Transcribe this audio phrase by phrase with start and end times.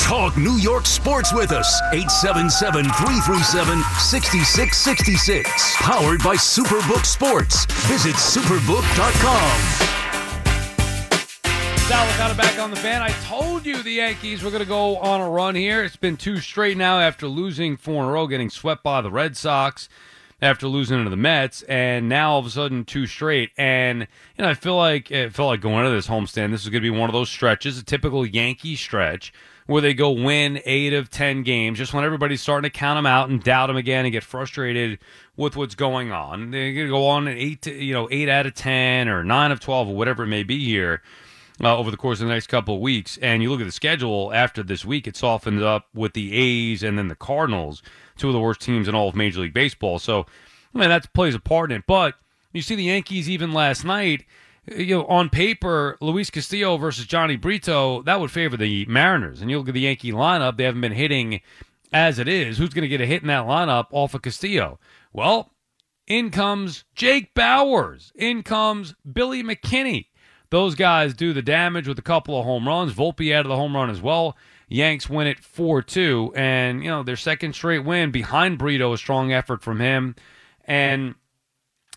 [0.00, 1.80] Talk New York sports with us.
[1.92, 5.76] 877 337 6666.
[5.76, 7.64] Powered by Superbook Sports.
[7.88, 9.92] Visit superbook.com.
[11.88, 13.02] Sal Licata back on the fan.
[13.02, 15.82] I told you the Yankees were going to go on a run here.
[15.82, 19.10] It's been two straight now after losing four in a row, getting swept by the
[19.10, 19.88] Red Sox
[20.42, 23.50] after losing to the Mets, and now all of a sudden two straight.
[23.56, 24.00] And
[24.36, 26.50] you know, I feel like it felt like going into this homestand.
[26.50, 29.32] This is going to be one of those stretches, a typical Yankee stretch
[29.66, 33.06] where they go win eight of ten games, just when everybody's starting to count them
[33.06, 34.98] out and doubt them again and get frustrated
[35.36, 36.50] with what's going on.
[36.50, 39.22] They're going to go on an eight, to, you know, eight out of ten or
[39.22, 41.00] nine of twelve or whatever it may be here.
[41.60, 43.72] Uh, over the course of the next couple of weeks, and you look at the
[43.72, 47.82] schedule after this week, it softens up with the A's and then the Cardinals
[48.16, 49.98] two of the worst teams in all of Major League Baseball.
[49.98, 50.26] So,
[50.74, 51.84] I mean, that plays a part in it.
[51.86, 52.14] But
[52.52, 54.24] you see the Yankees even last night,
[54.66, 59.40] you know, on paper, Luis Castillo versus Jhony Brito, that would favor the Mariners.
[59.40, 61.40] And you look at the Yankee lineup, they haven't been hitting
[61.92, 62.58] as it is.
[62.58, 64.78] Who's going to get a hit in that lineup off of Castillo?
[65.12, 65.52] Well,
[66.06, 68.12] in comes Jake Bauers.
[68.14, 70.06] In comes Billy McKinney.
[70.52, 72.92] Those guys do the damage with a couple of home runs.
[72.92, 74.36] Volpe added the home run as well.
[74.68, 76.34] Yanks win it 4 2.
[76.36, 80.14] And, you know, their second straight win behind Brito, a strong effort from him.
[80.66, 81.14] And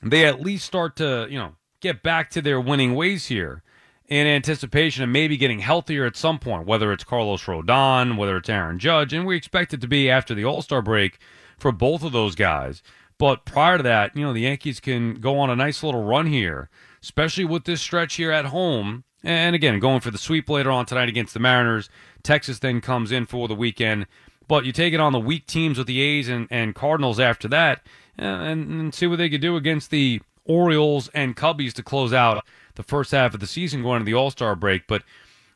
[0.01, 3.61] they at least start to, you know, get back to their winning ways here
[4.07, 8.47] in anticipation of maybe getting healthier at some point, whether it's Carlos Rodon, whether it's
[8.47, 9.11] Aaron Judge.
[9.11, 11.19] And we expect it to be after the All Star break
[11.57, 12.81] for both of those guys.
[13.17, 16.27] But prior to that, you know, the Yankees can go on a nice little run
[16.27, 16.69] here
[17.05, 19.03] especially with this stretch here at home.
[19.23, 21.87] And again, going for the sweep later on tonight against the Mariners.
[22.23, 24.07] Texas then comes in for the weekend.
[24.47, 27.47] But you take it on the weak teams with the A's and, and Cardinals after
[27.49, 27.81] that
[28.17, 32.11] uh, and, and see what they could do against the Orioles and Cubbies to close
[32.11, 34.87] out the first half of the season going to the All Star break.
[34.87, 35.03] But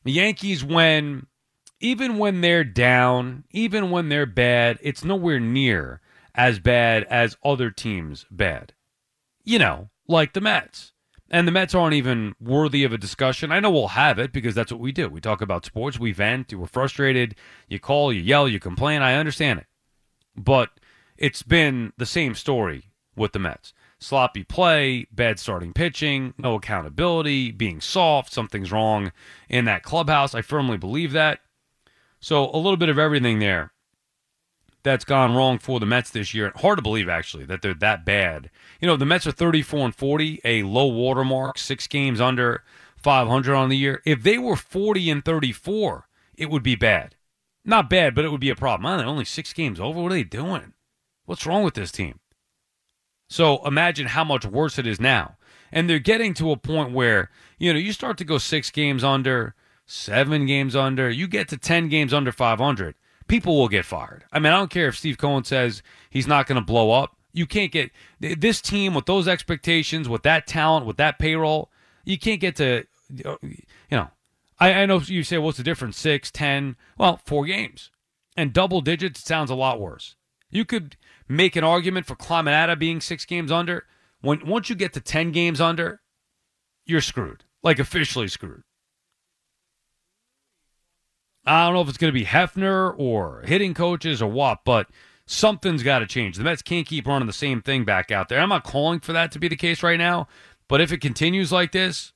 [0.03, 1.25] the Yankees, when
[1.79, 5.99] even when they're down, even when they're bad, it's nowhere near
[6.35, 8.73] as bad as other teams' bad.
[9.43, 10.93] You know, like the Mets.
[11.31, 13.51] And the Mets aren't even worthy of a discussion.
[13.51, 15.09] I know we'll have it because that's what we do.
[15.09, 17.35] We talk about sports, we vent, we're frustrated,
[17.67, 19.01] you call, you yell, you complain.
[19.01, 19.67] I understand it.
[20.35, 20.71] But
[21.17, 23.73] it's been the same story with the Mets.
[23.99, 29.11] Sloppy play, bad starting pitching, no accountability, being soft, something's wrong
[29.49, 30.33] in that clubhouse.
[30.33, 31.41] I firmly believe that.
[32.21, 33.71] So a little bit of everything there
[34.83, 36.51] that's gone wrong for the Mets this year.
[36.55, 38.49] Hard to believe actually that they're that bad.
[38.79, 42.63] You know, the Mets are 34 and 40, a low watermark, 6 games under
[42.97, 44.01] 500 on the year.
[44.05, 47.15] If they were 40 and 34, it would be bad.
[47.65, 48.97] Not bad, but it would be a problem.
[48.97, 50.01] Man, only 6 games over.
[50.01, 50.73] What are they doing?
[51.25, 52.19] What's wrong with this team?
[53.29, 55.35] So imagine how much worse it is now.
[55.71, 57.29] And they're getting to a point where,
[57.59, 59.53] you know, you start to go 6 games under,
[59.85, 62.95] 7 games under, you get to 10 games under 500
[63.29, 64.25] people will get fired.
[64.33, 67.15] I mean, I don't care if Steve Cohen says he's not going to blow up.
[67.31, 71.71] You can't get this team with those expectations, with that talent, with that payroll.
[72.03, 72.85] You can't get to,
[73.23, 73.57] uh, you
[73.91, 74.09] know.
[74.59, 75.97] I, I know you say, what's the difference?
[75.97, 76.75] Six, ten?
[76.97, 77.91] Well, four games,
[78.35, 80.15] and double digits sounds a lot worse.
[80.49, 80.97] You could
[81.29, 83.85] make an argument for of being six games under.
[84.21, 86.01] When once you get to ten games under,
[86.85, 88.63] you're screwed, like officially screwed.
[91.49, 94.87] I don't know if it's going to be Hefner or hitting coaches or what, but
[95.25, 96.37] something's got to change.
[96.37, 98.39] The Mets can't keep running the same thing back out there.
[98.39, 100.27] I'm not calling for that to be the case right now,
[100.67, 102.13] but if it continues like this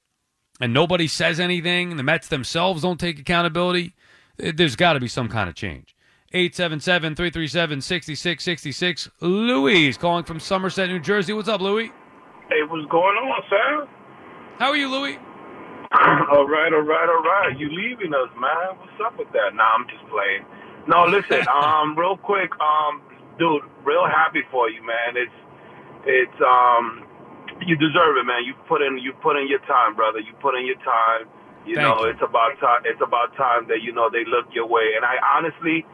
[0.62, 3.96] and nobody says anything, the Mets themselves don't take accountability,
[4.38, 5.96] eh, there's got to be some kind of change.
[6.32, 9.10] 877 337 6666.
[9.20, 11.34] Louis is calling from Somerset, New Jersey.
[11.34, 11.88] What's up, Louis?
[12.50, 13.88] Hey, what's going on, sir?
[14.60, 15.18] How are you, Louis?
[16.34, 17.54] all right, all right, all right.
[17.54, 18.82] You leaving us, man?
[18.82, 19.54] What's up with that?
[19.54, 20.42] Nah, I'm just playing.
[20.90, 21.46] No, listen.
[21.54, 23.02] um, real quick, um,
[23.38, 25.14] dude, real happy for you, man.
[25.14, 25.38] It's
[26.10, 27.06] it's um,
[27.62, 28.42] you deserve it, man.
[28.42, 30.18] You put in you put in your time, brother.
[30.18, 31.30] You put in your time.
[31.62, 32.12] You Thank know, you.
[32.12, 32.82] it's about time.
[32.90, 34.98] It's about time that you know they look your way.
[34.98, 35.86] And I honestly,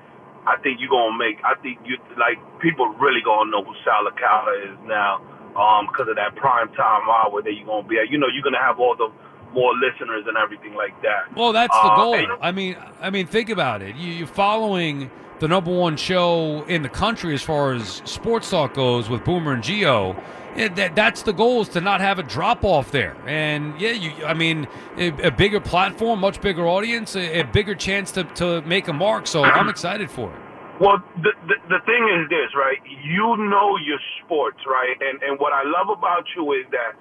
[0.47, 1.43] I think you're gonna make.
[1.43, 5.19] I think you like people really gonna know who Sal is now,
[5.59, 8.07] um, because of that prime time hour that you're gonna be at.
[8.07, 9.11] You know, you're gonna have all the
[9.53, 11.35] more listeners and everything like that.
[11.35, 12.15] Well, that's the Uh, goal.
[12.15, 13.95] and- I mean, I mean, think about it.
[13.95, 15.09] You, you're following
[15.39, 19.53] the number one show in the country as far as sports talk goes with Boomer
[19.53, 20.15] and Geo.
[20.55, 23.15] That, that's the goal is to not have a drop off there.
[23.27, 24.11] And yeah, you.
[24.25, 24.67] I mean,
[24.97, 28.93] a, a bigger platform, much bigger audience, a, a bigger chance to, to make a
[28.93, 29.27] mark.
[29.27, 30.39] So I'm excited for it.
[30.81, 32.77] Well, the, the the thing is this, right?
[33.03, 34.95] You know your sports, right?
[34.99, 36.93] And and what I love about you is that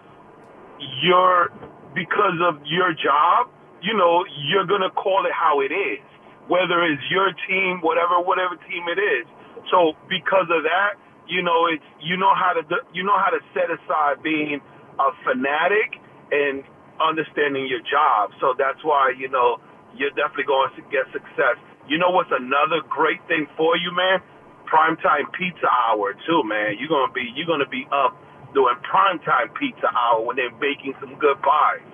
[1.03, 1.51] you're
[1.99, 3.51] because of your job,
[3.83, 5.99] you know, you're gonna call it how it is,
[6.47, 9.27] whether it's your team, whatever whatever team it is.
[9.75, 10.95] So because of that,
[11.27, 12.63] you know, it's you know how to
[12.95, 14.63] you know how to set aside being
[15.03, 15.99] a fanatic
[16.31, 16.63] and
[17.03, 18.31] understanding your job.
[18.39, 19.59] So that's why you know
[19.99, 21.59] you're definitely going to get success.
[21.91, 24.23] You know what's another great thing for you, man?
[24.71, 26.79] Primetime pizza hour too, man.
[26.79, 28.15] You're gonna be you're gonna be up
[28.55, 31.88] doing primetime pizza hour when they're baking some good pies.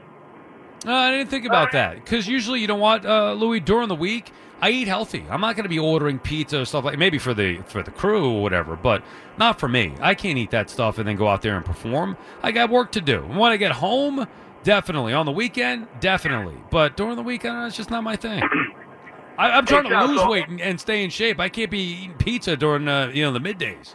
[0.87, 3.95] Uh, I didn't think about that because usually you know what, uh, Louis, during the
[3.95, 5.25] week I eat healthy.
[5.29, 7.91] I'm not going to be ordering pizza or stuff like maybe for the for the
[7.91, 9.03] crew or whatever, but
[9.39, 9.95] not for me.
[10.01, 12.17] I can't eat that stuff and then go out there and perform.
[12.43, 13.21] I got work to do.
[13.21, 14.27] When I get home,
[14.63, 15.13] definitely.
[15.13, 16.57] On the weekend, definitely.
[16.71, 18.43] But during the weekend, it's just not my thing.
[19.39, 21.41] I, I'm trying to lose weight and, and stay in shape.
[21.41, 23.95] I can't be eating pizza during uh, you know the middays.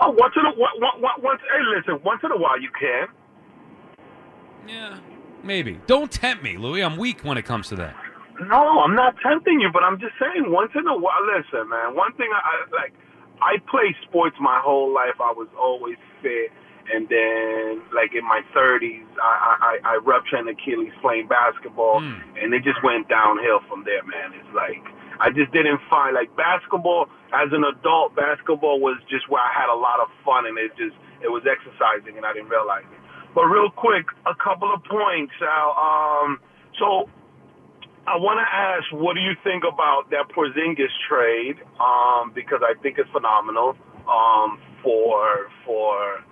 [0.00, 3.06] Oh, once in a one, once, hey, listen, once in a while you can.
[4.66, 4.98] Yeah,
[5.44, 5.80] maybe.
[5.86, 6.82] Don't tempt me, Louis.
[6.82, 7.94] I'm weak when it comes to that.
[8.48, 11.22] No, I'm not tempting you, but I'm just saying once in a while.
[11.36, 11.94] Listen, man.
[11.94, 12.92] One thing I, I like,
[13.40, 15.14] I played sports my whole life.
[15.20, 16.50] I was always fit,
[16.92, 22.18] and then like in my 30s, I I, I ruptured an Achilles playing basketball, Hmm.
[22.42, 24.34] and it just went downhill from there, man.
[24.34, 24.82] It's like
[25.20, 28.16] I just didn't find like basketball as an adult.
[28.16, 31.46] Basketball was just where I had a lot of fun, and it just it was
[31.46, 32.98] exercising, and I didn't realize it.
[33.34, 35.70] But real quick, a couple of points, Al.
[35.74, 36.38] Um,
[36.78, 37.08] so
[38.06, 41.56] I want to ask, what do you think about that Porzingis trade?
[41.80, 43.76] Um, because I think it's phenomenal
[44.08, 46.22] um, for for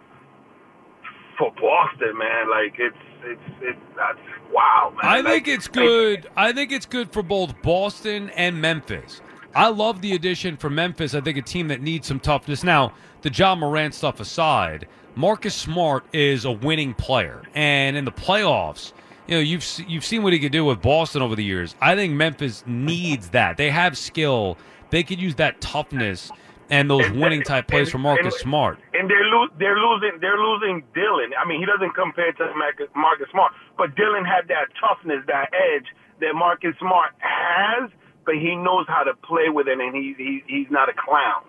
[1.39, 2.51] for Boston, man.
[2.51, 4.19] Like it's it's it's that's
[4.53, 5.01] wow, man.
[5.03, 6.29] I Like, think it's good.
[6.37, 9.21] I think it's good for both Boston and Memphis.
[9.55, 11.15] I love the addition for Memphis.
[11.15, 12.65] I think a team that needs some toughness.
[12.65, 18.13] Now, the Ja Morant stuff aside, Marcus Smart is a winning player, and in the
[18.13, 18.93] playoffs,
[19.27, 21.75] you know you've you've seen what he could do with Boston over the years.
[21.81, 23.57] I think Memphis needs that.
[23.57, 24.57] They have skill.
[24.91, 26.31] They could use that toughness
[26.71, 28.79] and those And- winning type plays from Marcus and- Smart.
[28.95, 31.33] and they're lo- they're losing they're losing Dillon.
[31.39, 35.51] I mean, he doesn't compare to Marcus, Marcus Smart, but Dillon had that toughness, that
[35.53, 35.87] edge
[36.21, 37.91] that Marcus Smart has,
[38.25, 41.43] but he knows how to play with it, and he, he he's not a clown.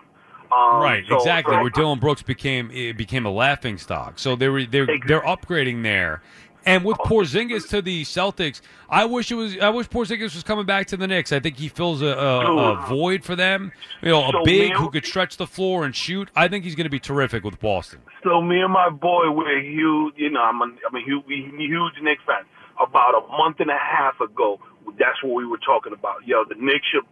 [0.51, 1.55] Um, Right, so- exactly.
[1.57, 4.19] Where Dillon Brooks became it became a laughing stock.
[4.19, 6.21] So they were they're Ex- they're upgrading there.
[6.65, 9.57] And with Porzingis to the Celtics, I wish it was.
[9.59, 11.33] I wish Porzingis was coming back to the Knicks.
[11.33, 13.73] I think he fills a, a, a void for them.
[14.01, 16.29] You know, a So big who could stretch the floor and shoot.
[16.37, 17.99] I think he's going to be terrific with Boston.
[18.23, 20.13] So me and my boy, we're huge.
[20.15, 22.43] You know, I'm a, I'm a huge, huge Knicks fan.
[22.81, 24.57] About a month and a half ago,
[24.99, 26.25] that's what we were talking about.
[26.25, 27.07] Yo, the Knicks should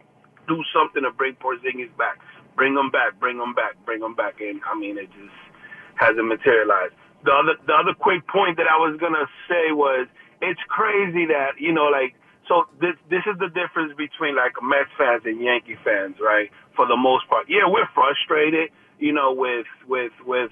[0.48, 2.18] do something to bring Porzingis back.
[2.56, 3.18] Bring him back.
[3.18, 3.76] Bring him back.
[3.84, 4.40] Bring him back.
[4.40, 5.36] And I mean, it just
[5.96, 6.94] hasn't materialized.
[7.24, 10.08] The other, the other quick point that I was gonna say was,
[10.42, 12.14] it's crazy that you know, like,
[12.48, 16.50] so this this is the difference between like Mets fans and Yankee fans, right?
[16.74, 20.50] For the most part, yeah, we're frustrated, you know, with with with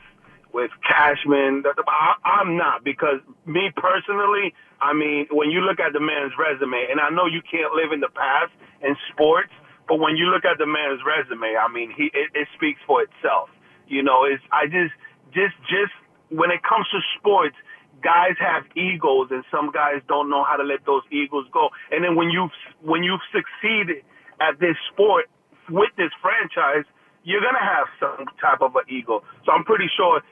[0.52, 1.62] with Cashman.
[1.66, 6.86] I, I'm not because me personally, I mean, when you look at the man's resume,
[6.90, 8.52] and I know you can't live in the past
[8.82, 9.52] in sports,
[9.88, 13.02] but when you look at the man's resume, I mean, he it, it speaks for
[13.02, 13.50] itself.
[13.88, 14.94] You know, it's I just
[15.34, 15.92] just just
[16.30, 17.56] when it comes to sports,
[18.02, 21.68] guys have egos, and some guys don't know how to let those egos go.
[21.90, 22.48] And then when you
[22.82, 24.04] when you've succeeded
[24.40, 25.28] at this sport
[25.68, 26.86] with this franchise,
[27.24, 29.22] you're gonna have some type of an ego.
[29.44, 30.22] So I'm pretty sure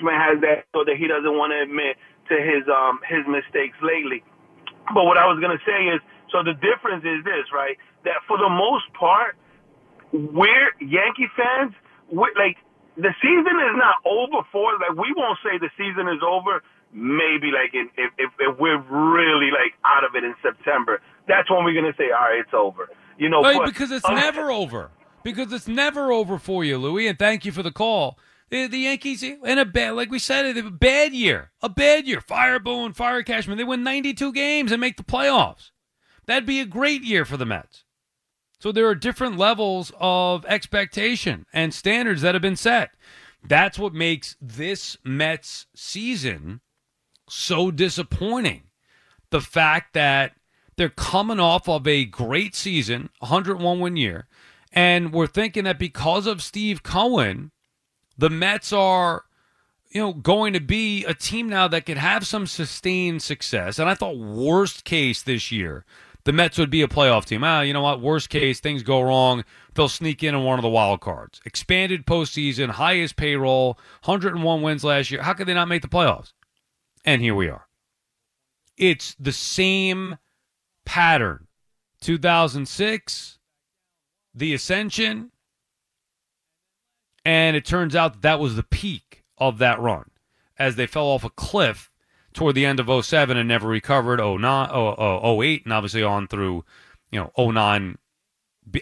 [0.00, 1.96] man has that so that he doesn't want to admit
[2.28, 4.22] to his um his mistakes lately.
[4.92, 6.00] But what I was gonna say is,
[6.30, 7.76] so the difference is this, right?
[8.04, 9.36] That for the most part,
[10.12, 11.74] we're Yankee fans.
[12.10, 12.56] We're, like
[12.96, 16.62] the season is not over for like we won't say the season is over
[16.92, 21.50] maybe like in, if, if if we're really like out of it in September, that's
[21.50, 22.88] when we're gonna say, all right, it's over.
[23.18, 24.90] You know, but- because it's uh, never over.
[25.22, 27.08] Because it's never over for you, Louis.
[27.08, 28.16] And thank you for the call.
[28.48, 32.20] The, the Yankees in a bad, like we said, a bad year, a bad year.
[32.20, 33.58] Fire Boone, Fire Cashman.
[33.58, 35.70] They win 92 games and make the playoffs.
[36.26, 37.84] That'd be a great year for the Mets.
[38.60, 42.90] So there are different levels of expectation and standards that have been set.
[43.44, 46.60] That's what makes this Mets season
[47.28, 48.64] so disappointing.
[49.30, 50.32] The fact that
[50.76, 54.26] they're coming off of a great season, 101 win year,
[54.72, 57.50] and we're thinking that because of Steve Cohen,
[58.18, 59.24] the Mets are
[59.90, 63.78] you know going to be a team now that could have some sustained success.
[63.78, 65.84] And I thought worst case this year,
[66.24, 67.44] the Mets would be a playoff team.
[67.44, 68.00] Ah, you know what?
[68.00, 69.44] Worst case, things go wrong.
[69.74, 71.40] They'll sneak in on one of the wild cards.
[71.44, 75.22] Expanded postseason, highest payroll, 101 wins last year.
[75.22, 76.32] How could they not make the playoffs?
[77.04, 77.68] And here we are.
[78.76, 80.18] It's the same
[80.84, 81.46] pattern.
[82.00, 83.38] 2006,
[84.34, 85.30] the ascension,
[87.26, 90.10] and it turns out that, that was the peak of that run
[90.58, 91.90] as they fell off a cliff
[92.32, 96.64] toward the end of 07 and never recovered 09, oh, 08 and obviously on through
[97.10, 97.98] you know 09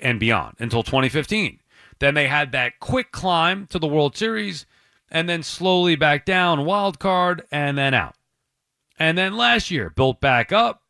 [0.03, 1.61] and beyond until 2015
[1.99, 4.67] then they had that quick climb to the world series
[5.11, 8.17] and then slowly back down wild card and then out.
[8.99, 10.83] And then last year built back up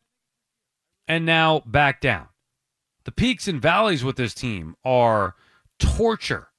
[1.07, 2.27] and now back down.
[3.03, 5.35] The peaks and valleys with this team are
[5.77, 6.49] torture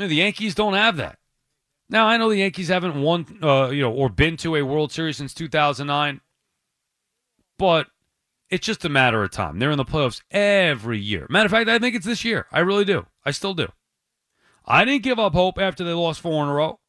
[0.00, 1.18] Know, the Yankees don't have that.
[1.90, 4.92] Now I know the Yankees haven't won, uh, you know, or been to a World
[4.92, 6.22] Series since 2009,
[7.58, 7.88] but
[8.48, 9.58] it's just a matter of time.
[9.58, 11.26] They're in the playoffs every year.
[11.28, 12.46] Matter of fact, I think it's this year.
[12.50, 13.06] I really do.
[13.26, 13.68] I still do.
[14.64, 16.80] I didn't give up hope after they lost four in a row.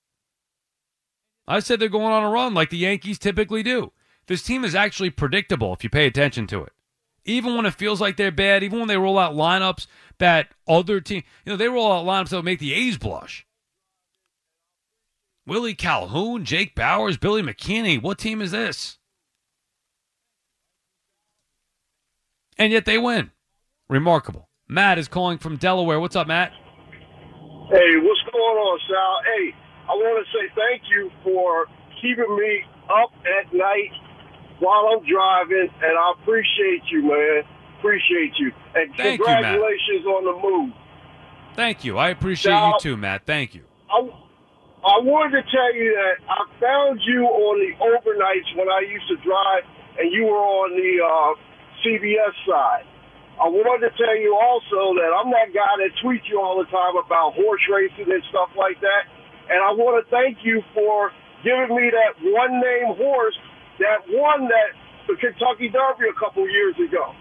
[1.45, 3.91] I said they're going on a run like the Yankees typically do.
[4.27, 6.71] This team is actually predictable if you pay attention to it.
[7.25, 9.85] Even when it feels like they're bad, even when they roll out lineups
[10.17, 13.45] that other team, you know, they roll out lineups that would make the A's blush.
[15.45, 18.01] Willie Calhoun, Jake Bauers, Billy McKinney.
[18.01, 18.97] What team is this?
[22.57, 23.31] And yet they win.
[23.89, 24.49] Remarkable.
[24.67, 25.99] Matt is calling from Delaware.
[25.99, 26.51] What's up, Matt?
[27.71, 29.21] Hey, what's going on, Sal?
[29.25, 29.55] Hey,
[29.89, 31.67] I want to say thank you for
[32.01, 33.91] keeping me up at night
[34.61, 37.43] while I'm driving, and I appreciate you, man.
[37.79, 38.53] Appreciate you.
[38.77, 40.73] And Thank you, congratulations on the move.
[41.55, 41.97] Thank you.
[41.97, 43.25] I appreciate Now- you too, Matt.
[43.25, 43.65] Thank you.
[43.89, 44.05] I,
[44.85, 49.09] I wanted to tell you that I found you on the overnights when I used
[49.09, 49.65] to drive,
[49.99, 51.33] and you were on the uh,
[51.83, 52.85] CBS side.
[53.41, 56.69] I wanted to tell you also that I'm that guy that tweets you all the
[56.69, 59.09] time about horse racing and stuff like that.
[59.49, 61.09] And I want to thank you for
[61.41, 63.33] giving me that one name horse
[63.81, 64.71] that won that
[65.07, 67.13] the Kentucky Derby a couple years ago.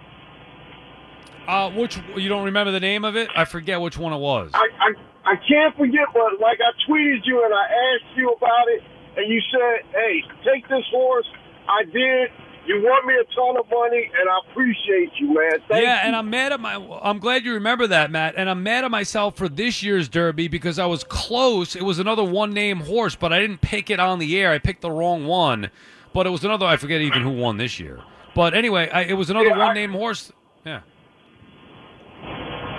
[1.48, 3.28] Uh, which you don't remember the name of it?
[3.34, 4.50] I forget which one it was.
[4.54, 8.68] I, I I can't forget, but like I tweeted you and I asked you about
[8.68, 8.82] it,
[9.16, 11.26] and you said, "Hey, take this horse."
[11.68, 12.30] I did.
[12.66, 15.60] You won me a ton of money, and I appreciate you, man.
[15.66, 16.08] Thank yeah, you.
[16.08, 16.74] and I'm mad at my.
[17.02, 18.34] I'm glad you remember that, Matt.
[18.36, 21.74] And I'm mad at myself for this year's Derby because I was close.
[21.74, 24.52] It was another one name horse, but I didn't pick it on the air.
[24.52, 25.70] I picked the wrong one.
[26.12, 26.66] But it was another.
[26.66, 28.00] I forget even who won this year.
[28.34, 30.32] But anyway, I, it was another Yeah, one name horse.
[30.64, 30.80] Yeah.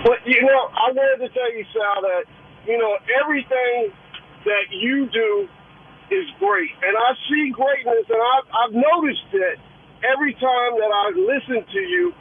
[0.04, 2.24] But you know, I wanted to tell you, Sal, that
[2.66, 3.92] you know everything
[4.44, 5.48] that you do
[6.10, 9.56] is great, and I see greatness, and I've, I've noticed that
[10.04, 12.12] every time that I listen to you,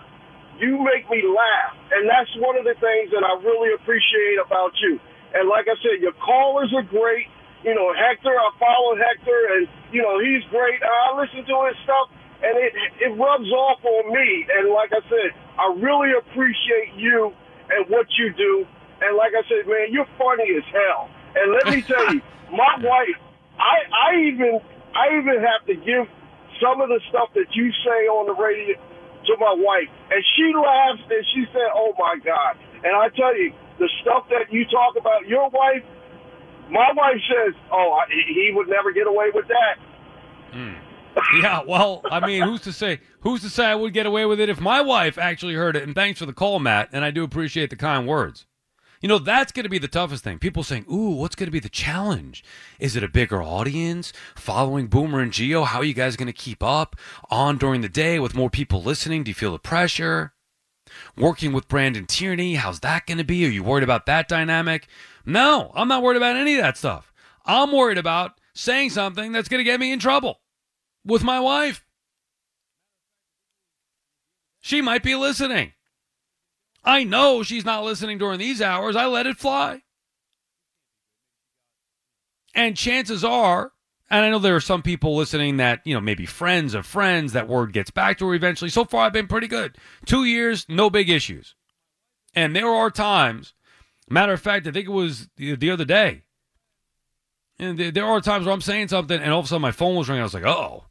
[0.61, 4.71] you make me laugh, and that's one of the things that I really appreciate about
[4.79, 4.99] you.
[5.33, 7.27] And like I said, your callers are great.
[7.63, 10.81] You know, Hector, I follow Hector, and you know he's great.
[10.81, 12.09] I listen to his stuff,
[12.41, 14.47] and it it rubs off on me.
[14.57, 17.33] And like I said, I really appreciate you
[17.69, 18.65] and what you do.
[19.01, 21.09] And like I said, man, you're funny as hell.
[21.35, 23.17] And let me tell you, my wife,
[23.57, 24.59] I I even
[24.95, 26.09] I even have to give
[26.61, 30.49] some of the stuff that you say on the radio to my wife, and she
[30.53, 34.65] laughs and she said, "Oh my God!" And I tell you, the stuff that you
[34.65, 35.85] talk about your wife,
[36.71, 39.77] my wife says, "Oh, he would never get away with that."
[40.51, 40.73] Hmm.
[41.41, 43.01] Yeah, well, I mean, who's to say?
[43.21, 45.83] Who's to say I would get away with it if my wife actually heard it?
[45.83, 46.89] And thanks for the call, Matt.
[46.93, 48.45] And I do appreciate the kind words.
[49.01, 50.39] You know, that's going to be the toughest thing.
[50.39, 52.43] People saying, "Ooh, what's going to be the challenge?
[52.79, 55.63] Is it a bigger audience following Boomer and Geo?
[55.63, 56.95] How are you guys going to keep up
[57.29, 59.23] on during the day with more people listening?
[59.23, 60.33] Do you feel the pressure?
[61.17, 63.45] Working with Brandon Tierney, how's that going to be?
[63.45, 64.87] Are you worried about that dynamic?
[65.25, 67.11] No, I'm not worried about any of that stuff.
[67.45, 70.41] I'm worried about saying something that's going to get me in trouble
[71.05, 71.85] with my wife.
[74.59, 75.73] She might be listening.
[76.83, 78.95] I know she's not listening during these hours.
[78.95, 79.81] I let it fly.
[82.53, 83.71] And chances are,
[84.09, 87.33] and I know there are some people listening that, you know, maybe friends of friends,
[87.33, 88.69] that word gets back to her eventually.
[88.69, 89.77] So far, I've been pretty good.
[90.05, 91.55] Two years, no big issues.
[92.35, 93.53] And there are times,
[94.11, 96.23] matter of fact, I think it was the, the other day,
[97.61, 99.95] and there are times where I'm saying something and all of a sudden my phone
[99.95, 100.21] was ringing.
[100.21, 100.85] I was like, oh,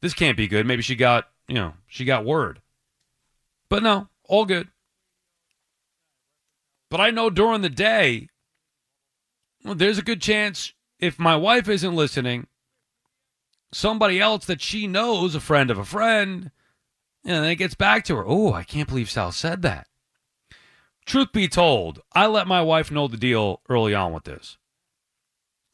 [0.00, 0.66] this can't be good.
[0.66, 2.60] Maybe she got, you know, she got word.
[3.68, 4.68] But no, all good.
[6.90, 8.28] But I know during the day,
[9.64, 12.48] well, there's a good chance if my wife isn't listening,
[13.72, 16.50] somebody else that she knows, a friend of a friend,
[17.24, 18.24] and then it gets back to her.
[18.26, 19.86] Oh, I can't believe Sal said that.
[21.10, 24.58] Truth be told, I let my wife know the deal early on with this.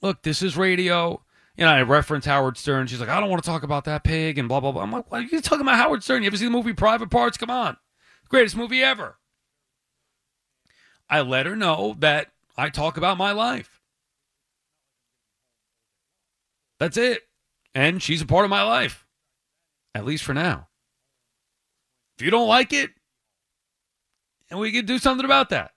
[0.01, 1.23] Look, this is radio.
[1.59, 2.87] You know, I reference Howard Stern.
[2.87, 4.83] She's like, I don't want to talk about that pig and blah, blah, blah.
[4.83, 6.23] I'm like, why are you talking about Howard Stern?
[6.23, 7.37] You ever see the movie Private Parts?
[7.37, 7.77] Come on.
[8.31, 9.19] Greatest movie ever.
[11.11, 13.83] I let her know that I talk about my life.
[16.81, 17.25] That's it.
[17.75, 19.05] And she's a part of my life,
[19.95, 20.69] at least for now.
[22.17, 22.93] If you don't like it,
[24.51, 25.73] and we can do something about that.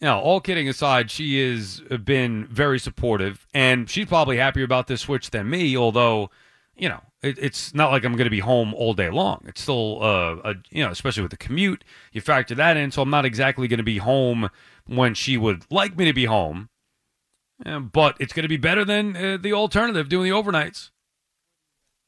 [0.00, 5.00] Now, all kidding aside, she has been very supportive, and she's probably happier about this
[5.02, 5.74] switch than me.
[5.74, 6.30] Although,
[6.76, 9.42] you know, it, it's not like I'm going to be home all day long.
[9.46, 11.82] It's still, uh, a, you know, especially with the commute,
[12.12, 12.90] you factor that in.
[12.90, 14.50] So I'm not exactly going to be home
[14.86, 16.68] when she would like me to be home.
[17.64, 20.90] Uh, but it's going to be better than uh, the alternative doing the overnights.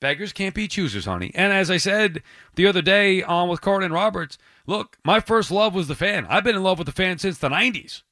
[0.01, 1.33] Beggars can't be choosers, honey.
[1.35, 2.23] And as I said
[2.55, 6.27] the other day on with and Roberts, look, my first love was the fan.
[6.29, 8.03] I've been in love with the fan since the 90s.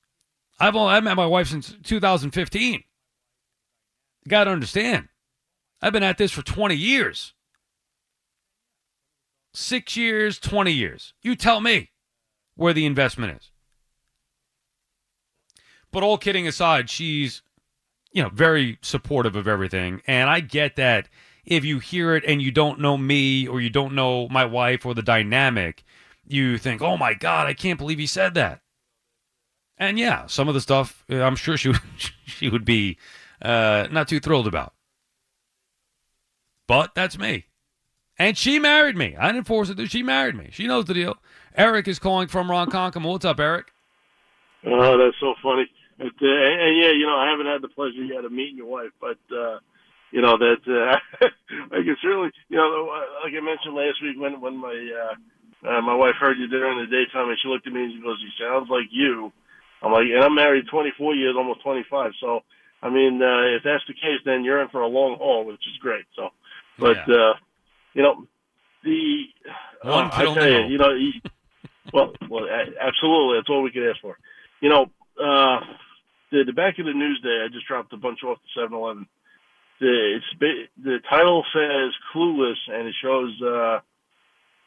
[0.58, 2.72] I've only I've met my wife since 2015.
[2.72, 2.80] You
[4.28, 5.08] got to understand.
[5.80, 7.34] I've been at this for 20 years.
[9.54, 11.14] Six years, 20 years.
[11.22, 11.90] You tell me
[12.56, 13.50] where the investment is.
[15.92, 17.42] But all kidding aside, she's,
[18.12, 20.02] you know, very supportive of everything.
[20.06, 21.08] And I get that
[21.46, 24.84] if you hear it and you don't know me or you don't know my wife
[24.84, 25.84] or the dynamic,
[26.26, 28.60] you think, oh my God, I can't believe he said that.
[29.78, 31.80] And yeah, some of the stuff uh, I'm sure she would,
[32.26, 32.98] she would be
[33.40, 34.74] uh, not too thrilled about.
[36.66, 37.46] But that's me.
[38.18, 39.14] And she married me.
[39.16, 39.86] I didn't force to.
[39.86, 40.48] She married me.
[40.50, 41.16] She knows the deal.
[41.54, 43.08] Eric is calling from Ronkonkoma.
[43.08, 43.72] What's up, Eric?
[44.64, 45.68] Oh, that's so funny.
[45.98, 48.56] It, uh, and, and yeah, you know, I haven't had the pleasure yet of meeting
[48.56, 49.58] your wife, but uh,
[50.12, 51.26] you know that uh,
[51.72, 52.88] I can certainly, you know,
[53.22, 56.78] like I mentioned last week when when my uh, uh, my wife heard you during
[56.78, 59.32] the daytime, and she looked at me and she goes, "You sounds like you."
[59.82, 62.12] I'm like, and I'm married 24 years, almost 25.
[62.18, 62.40] So,
[62.82, 65.60] I mean, uh, if that's the case, then you're in for a long haul, which
[65.66, 66.06] is great.
[66.16, 66.30] So,
[66.78, 67.14] but Yeah.
[67.14, 67.34] uh,
[67.94, 68.26] you know,
[68.82, 69.24] the
[69.82, 71.22] One uh, I tell you, you know, he,
[71.92, 72.46] well, well,
[72.80, 74.18] absolutely, that's all we could ask for.
[74.60, 74.82] You know,
[75.22, 75.60] uh,
[76.30, 79.06] the the back of the Newsday, I just dropped a bunch off the 7-Eleven.
[79.80, 83.80] The it's the title says "Clueless" and it shows, uh,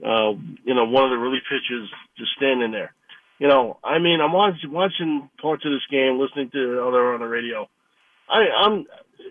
[0.06, 2.94] uh, you know, one of the relief pitchers just standing there.
[3.40, 7.22] You know, I mean, I'm watching watching parts of this game, listening to other on
[7.22, 7.68] the radio.
[8.30, 8.82] I, I'm,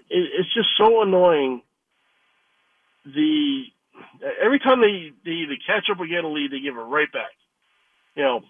[0.08, 1.62] it, it's just so annoying.
[3.04, 3.64] The
[4.42, 7.30] every time they they catch up or get a lead, they give it right back.
[8.16, 8.40] You know,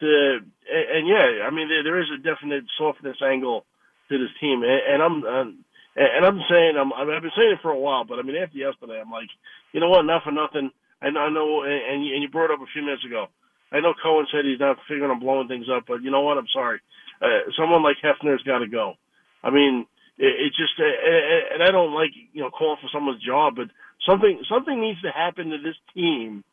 [0.00, 0.38] the
[0.72, 3.64] and, and yeah, I mean there, there is a definite softness angle
[4.08, 5.64] to this team, and, and I'm um,
[5.98, 8.58] and I'm saying I'm I've been saying it for a while, but I mean after
[8.58, 9.28] yesterday, I'm like,
[9.72, 10.70] you know what, not for nothing.
[11.02, 13.26] And I know, and and you, brought up a few minutes ago.
[13.70, 16.38] I know Cohen said he's not figuring on blowing things up, but you know what?
[16.38, 16.80] I'm sorry.
[17.20, 18.94] Uh, someone like Hefner's got to go.
[19.42, 23.22] I mean, it, it just, uh, and I don't like you know calling for someone's
[23.22, 23.68] job, but
[24.08, 26.44] something something needs to happen to this team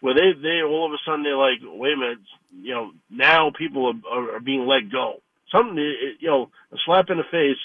[0.00, 2.18] where they they all of a sudden they're like, wait a minute,
[2.60, 5.22] you know, now people are, are, are being let go.
[5.50, 7.60] Something, you know, a slap in the face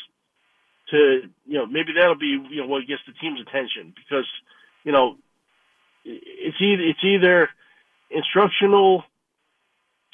[0.91, 4.27] to, you know, maybe that'll be, you know, what gets the team's attention because,
[4.83, 5.17] you know,
[6.05, 7.49] it's either it's either
[8.09, 9.03] instructional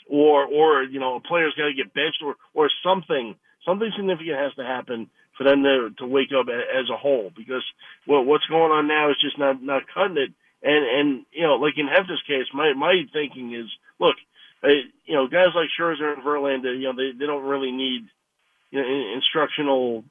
[0.09, 4.37] or or you know a player's got to get benched or or something something significant
[4.37, 7.63] has to happen for them to to wake up as a whole because
[8.05, 10.31] what what's going on now is just not not cutting it.
[10.61, 14.15] And and you know like in Hefner's case my my thinking is look
[14.63, 14.69] uh,
[15.05, 18.07] you know guys like Scherzer and Verlander you know they they don't really need
[18.71, 20.03] you know instructional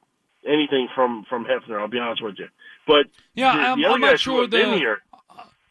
[0.47, 2.47] anything from from Hefner I'll be honest with you
[2.87, 4.99] but Yeah, the, I'm- the I'm not sure the- here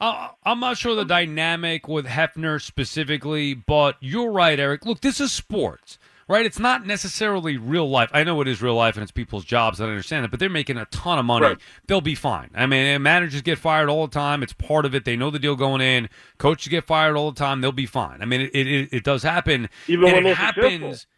[0.00, 4.85] Uh, I'm not sure the dynamic with Hefner specifically, but you're right, Eric.
[4.85, 6.44] Look, this is sports, right?
[6.44, 8.11] It's not necessarily real life.
[8.12, 9.80] I know it is real life and it's people's jobs.
[9.80, 11.46] I understand it, but they're making a ton of money.
[11.46, 11.58] Right.
[11.87, 12.50] They'll be fine.
[12.52, 14.42] I mean, managers get fired all the time.
[14.42, 15.04] It's part of it.
[15.04, 16.08] They know the deal going in.
[16.37, 17.61] Coaches get fired all the time.
[17.61, 18.20] They'll be fine.
[18.22, 19.68] I mean, it it, it does happen.
[19.87, 20.82] Even and when it happens.
[21.02, 21.08] successful.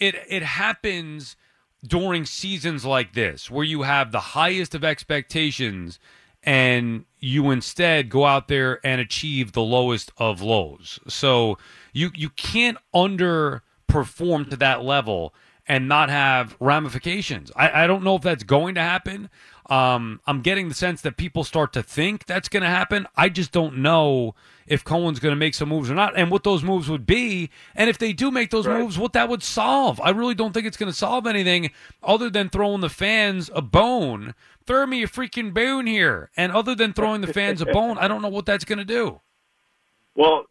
[0.00, 1.34] It it happens
[1.86, 5.98] during seasons like this where you have the highest of expectations
[6.42, 10.98] and you instead go out there and achieve the lowest of lows.
[11.08, 11.58] So
[11.92, 15.34] you you can't underperform to that level
[15.66, 17.52] and not have ramifications.
[17.54, 19.28] I, I don't know if that's going to happen.
[19.68, 23.06] Um, I'm getting the sense that people start to think that's going to happen.
[23.16, 24.34] I just don't know
[24.68, 27.50] if Cohen's going to make some moves or not, and what those moves would be,
[27.74, 28.80] and if they do make those Right.
[28.80, 30.00] moves, what that would solve.
[30.00, 31.70] I really don't think it's going to solve anything
[32.02, 34.34] other than throwing the fans a bone.
[34.66, 38.08] Throw me a freaking bone here, and other than throwing the fans a bone, I
[38.08, 39.20] don't know what that's going to do.
[40.14, 40.44] Well,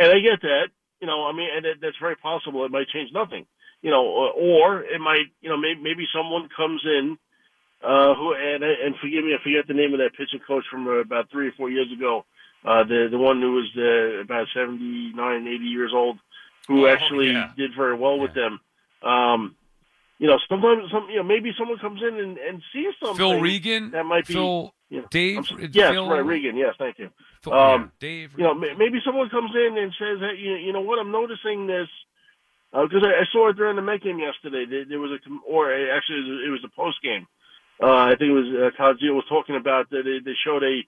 [0.00, 0.68] and I get that.
[1.00, 2.64] You know, I mean, and that, that's very possible.
[2.64, 3.46] It might change nothing.
[3.82, 5.26] You know, or, or it might.
[5.40, 7.18] You know, maybe, maybe someone comes in
[7.82, 10.86] uh, who and and forgive me, I forget the name of that pitching coach from
[10.88, 12.24] uh, about three or four years ago.
[12.66, 16.18] Uh, the the one who was uh, about 79, 80 years old,
[16.66, 17.52] who Oh, actually yeah.
[17.56, 18.58] did very well with them.
[19.02, 19.54] Um,
[20.18, 23.16] you know, sometimes some you know maybe someone comes in and, and sees something.
[23.18, 26.56] Phil Regan, that might be Phil, you know, Dave, I'm yes, Phil- right, Regan.
[26.56, 27.10] Yes, thank you.
[27.42, 28.32] Phil- Um, yeah, Dave.
[28.36, 30.98] You know, maybe someone comes in and says, "Hey, you, you know what?
[30.98, 31.88] I'm noticing this
[32.72, 34.64] because I, I saw it during the Met game yesterday.
[34.68, 37.26] There, there was a, or uh, actually, it was a post game.
[37.82, 40.80] Uh, I think it was uh, was talking about that they, they showed a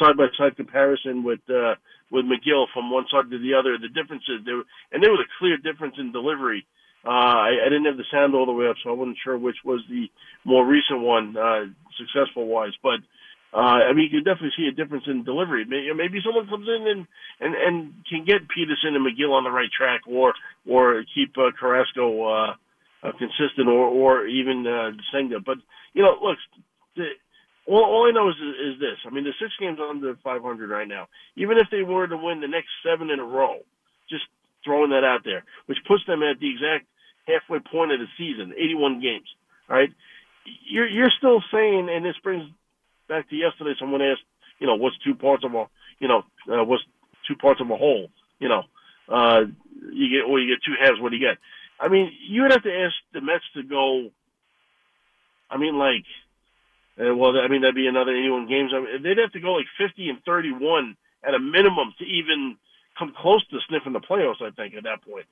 [0.00, 1.74] side by side comparison with uh,
[2.10, 3.78] with Megill from one side to the other.
[3.78, 6.66] The differences there, and there was a clear difference in delivery.
[7.04, 9.38] Uh, I, I didn't have the sound all the way up, so I wasn't sure
[9.38, 10.06] which was the
[10.44, 11.66] more recent one, uh,
[11.98, 12.74] successful wise.
[12.82, 12.98] But
[13.54, 15.64] uh, I mean, you can definitely see a difference in delivery.
[15.64, 17.06] May- Maybe someone comes in and,
[17.40, 20.34] and, and can get Peterson and Megill on the right track, or
[20.66, 22.54] or keep uh, Carrasco uh,
[23.02, 25.40] uh, consistent, or or even uh, Senga.
[25.40, 25.58] But
[25.94, 26.38] you know, look,
[26.96, 27.08] the,
[27.66, 28.98] all, all I know is is this.
[29.06, 31.08] I mean, the six games under 500 right now.
[31.36, 33.58] Even if they were to win the next seven in a row,
[34.08, 34.24] just
[34.64, 36.86] throwing that out there, which puts them at the exact
[37.26, 39.28] halfway point of the season, 81 games.
[39.68, 39.90] All right,
[40.68, 42.44] you're you're still saying, and this brings
[43.08, 43.74] back to yesterday.
[43.78, 44.24] Someone asked,
[44.58, 45.66] you know, what's two parts of a,
[45.98, 46.82] you know, uh, what's
[47.28, 48.08] two parts of a whole?
[48.38, 48.62] You know,
[49.08, 49.42] uh,
[49.92, 51.00] you get, or you get two halves.
[51.00, 51.38] What do you get?
[51.80, 54.10] I mean, you would have to ask the Mets to go.
[55.50, 56.04] I mean, like,
[56.98, 58.72] uh, well, I mean that'd be another 81 games.
[58.74, 62.56] I mean, they'd have to go like 50 and 31 at a minimum to even
[62.98, 64.42] come close to sniffing the playoffs.
[64.42, 65.26] I think at that point.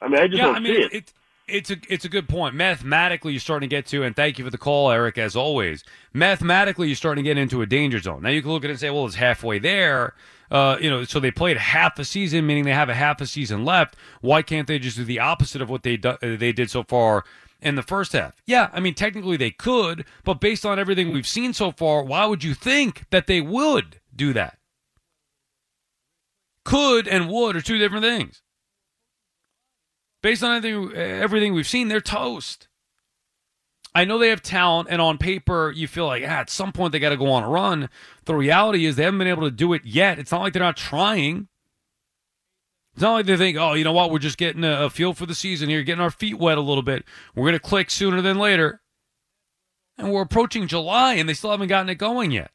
[0.00, 0.92] I mean, I just yeah, don't I mean, see it.
[0.94, 1.12] it,
[1.48, 2.54] it's a it's a good point.
[2.54, 5.84] Mathematically, you're starting to get to, and thank you for the call, Eric, as always.
[6.12, 8.22] Mathematically, you're starting to get into a danger zone.
[8.22, 10.14] Now you can look at it and say, well, it's halfway there.
[10.50, 13.26] Uh, you know, so they played half a season, meaning they have a half a
[13.26, 13.96] season left.
[14.20, 16.84] Why can't they just do the opposite of what they do, uh, they did so
[16.84, 17.24] far
[17.60, 18.34] in the first half?
[18.46, 22.26] Yeah, I mean, technically they could, but based on everything we've seen so far, why
[22.26, 24.58] would you think that they would do that?
[26.64, 28.42] Could and would are two different things
[30.26, 32.66] based on everything, everything we've seen, they're toast.
[33.94, 36.90] I know they have talent, and on paper, you feel like ah, at some point
[36.90, 37.88] they got to go on a run.
[38.24, 40.18] The reality is they haven't been able to do it yet.
[40.18, 41.46] It's not like they're not trying.
[42.94, 45.14] It's not like they think, oh, you know what, we're just getting a, a feel
[45.14, 47.04] for the season here, getting our feet wet a little bit.
[47.36, 48.80] We're going to click sooner than later.
[49.96, 52.50] And we're approaching July, and they still haven't gotten it going yet.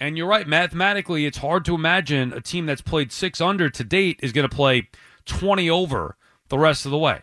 [0.00, 3.84] And you're right, mathematically, it's hard to imagine a team that's played six under to
[3.84, 4.88] date is going to play
[5.28, 6.16] 20 over
[6.48, 7.22] the rest of the way.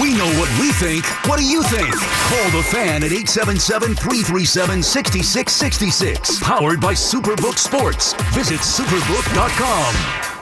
[0.00, 1.04] We know what we think.
[1.26, 1.94] What do you think?
[1.94, 6.42] Call the fan at 877 337 6666.
[6.42, 8.14] Powered by Superbook Sports.
[8.34, 9.94] Visit superbook.com.
[9.94, 10.34] Fan.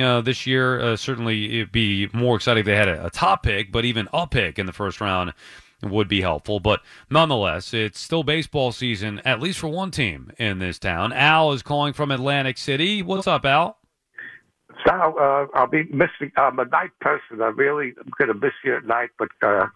[0.00, 3.42] Uh, this year, uh, certainly it'd be more exciting if they had a, a top
[3.42, 5.34] pick, but even a pick in the first round
[5.82, 6.60] would be helpful.
[6.60, 11.12] But nonetheless, it's still baseball season, at least for one team in this town.
[11.12, 13.02] Al is calling from Atlantic City.
[13.02, 13.78] What's up, Al?
[14.86, 16.32] Sal, uh, I'll be missing.
[16.36, 17.42] I'm a night person.
[17.42, 19.10] I really am going to miss you at night.
[19.18, 19.66] But uh,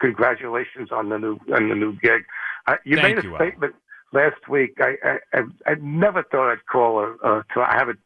[0.00, 2.24] congratulations on the new on the new gig.
[2.66, 3.70] Uh, you Thank made a you, Al.
[4.12, 4.76] last week.
[4.80, 7.00] I I, I I never thought I'd call.
[7.00, 7.98] A, uh, to, I haven't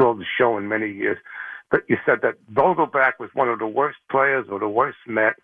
[0.00, 1.18] called the show in many years.
[1.70, 5.34] But you said that Vogelbach was one of the worst players or the worst Met.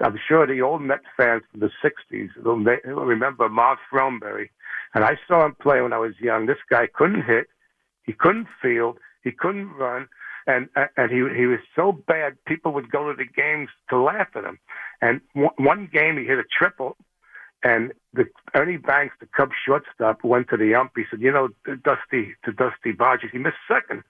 [0.00, 4.50] I'm sure the old Met fans from the '60s will remember Marv Throneberry,
[4.94, 6.46] and I saw him play when I was young.
[6.46, 7.46] This guy couldn't hit,
[8.02, 10.08] he couldn't field, he couldn't run,
[10.46, 12.36] and and he he was so bad.
[12.44, 14.58] People would go to the games to laugh at him.
[15.00, 15.20] And
[15.56, 16.96] one game he hit a triple,
[17.64, 20.92] and the Ernie Banks, the Cubs shortstop, went to the ump.
[20.94, 21.48] He said, "You know,
[21.82, 24.04] Dusty to Dusty Boggess, he missed second.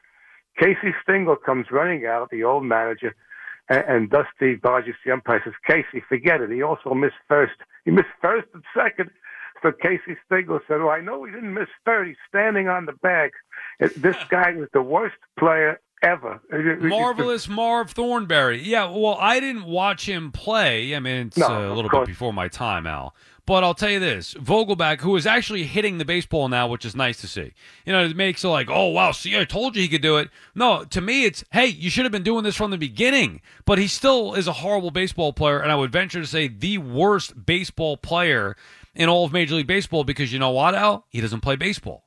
[0.58, 3.14] Casey Stengel comes running out, the old manager,
[3.68, 6.50] and, and Dusty Boggess, the umpire, says, "Casey, forget it.
[6.50, 7.54] He also missed first.
[7.84, 9.10] He missed first and second.
[9.62, 12.08] So Casey Stengel said, "Oh, I know he didn't miss third.
[12.08, 13.30] He's standing on the bag.
[13.78, 16.40] This guy was the worst player ever.
[16.80, 18.60] Marvelous Marv Throneberry.
[18.62, 20.94] Yeah, well, I didn't watch him play.
[20.94, 23.14] I mean, it's No, uh, a little bit before my time, Al.
[23.46, 26.96] But I'll tell you this Vogelbach, who is actually hitting the baseball now, which is
[26.96, 27.52] nice to see.
[27.84, 30.16] You know, it makes it like, oh, wow, see, I told you he could do
[30.16, 30.30] it.
[30.54, 33.42] No, to me, it's, hey, you should have been doing this from the beginning.
[33.66, 36.78] But he still is a horrible baseball player, and I would venture to say the
[36.78, 38.56] worst baseball player
[38.94, 41.06] in all of Major League Baseball because you know what, Al?
[41.10, 42.04] He doesn't play baseball.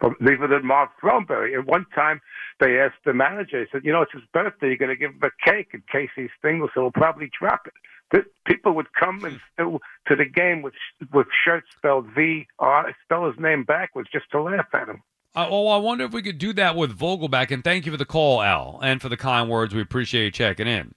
[0.00, 1.54] But neither did Mark Thornberry.
[1.54, 2.20] At one time
[2.60, 4.68] they asked the manager, he said, you know, it's his birthday.
[4.68, 5.68] You're going to give him a cake.
[5.72, 8.26] And Casey Stengel said, he'll probably drop it.
[8.46, 10.74] People would come and to the game with
[11.14, 15.02] with shirts spelled V or spell his name backwards just to laugh at him.
[15.34, 17.50] Uh, well, I wonder if we could do that with Vogelbach.
[17.50, 19.74] And thank you for the call, Al, and for the kind words.
[19.74, 20.94] We appreciate you checking in.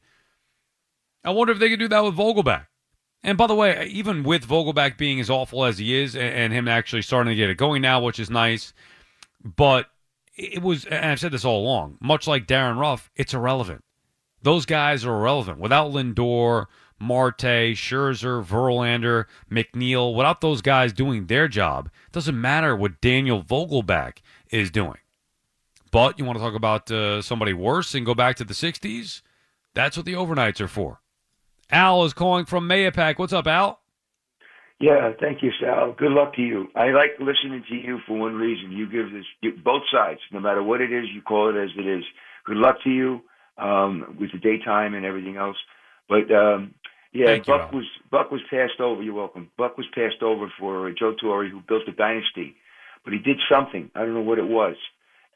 [1.23, 2.67] I wonder if they could do that with Vogelbach.
[3.23, 6.53] And by the way, even with Vogelbach being as awful as he is, and, and
[6.53, 8.73] him actually starting to get it going now, which is nice,
[9.43, 9.89] but
[10.35, 13.83] it was, and I've said this all along, much like Darin Ruf, it's irrelevant.
[14.41, 15.59] Those guys are irrelevant.
[15.59, 16.65] Without Lindor,
[16.99, 23.43] Marte, Scherzer, Verlander, McNeil, without those guys doing their job, it doesn't matter what Daniel
[23.43, 24.17] Vogelbach
[24.51, 24.97] is doing.
[25.91, 29.21] But you want to talk about uh, somebody worse and go back to the 60s?
[29.73, 31.01] That's what the overnights are for.
[31.71, 33.17] Al is calling from Mahopac.
[33.17, 33.79] What's up, Al?
[34.79, 35.95] Yeah, thank you, Sal.
[35.97, 36.67] Good luck to you.
[36.75, 38.71] I like listening to you for one reason.
[38.71, 41.69] You give this you, both sides, no matter what it is, you call it as
[41.77, 42.03] it is.
[42.45, 43.21] Good luck to you
[43.57, 45.55] um, with the daytime and everything else.
[46.09, 46.75] But um,
[47.13, 47.77] yeah, Thank Buck Al.
[47.77, 49.01] was Buck was passed over.
[49.01, 49.49] You're welcome.
[49.57, 52.55] Buck was passed over for Joe Torre, who built a dynasty,
[53.05, 53.89] but he did something.
[53.95, 54.75] I don't know what it was,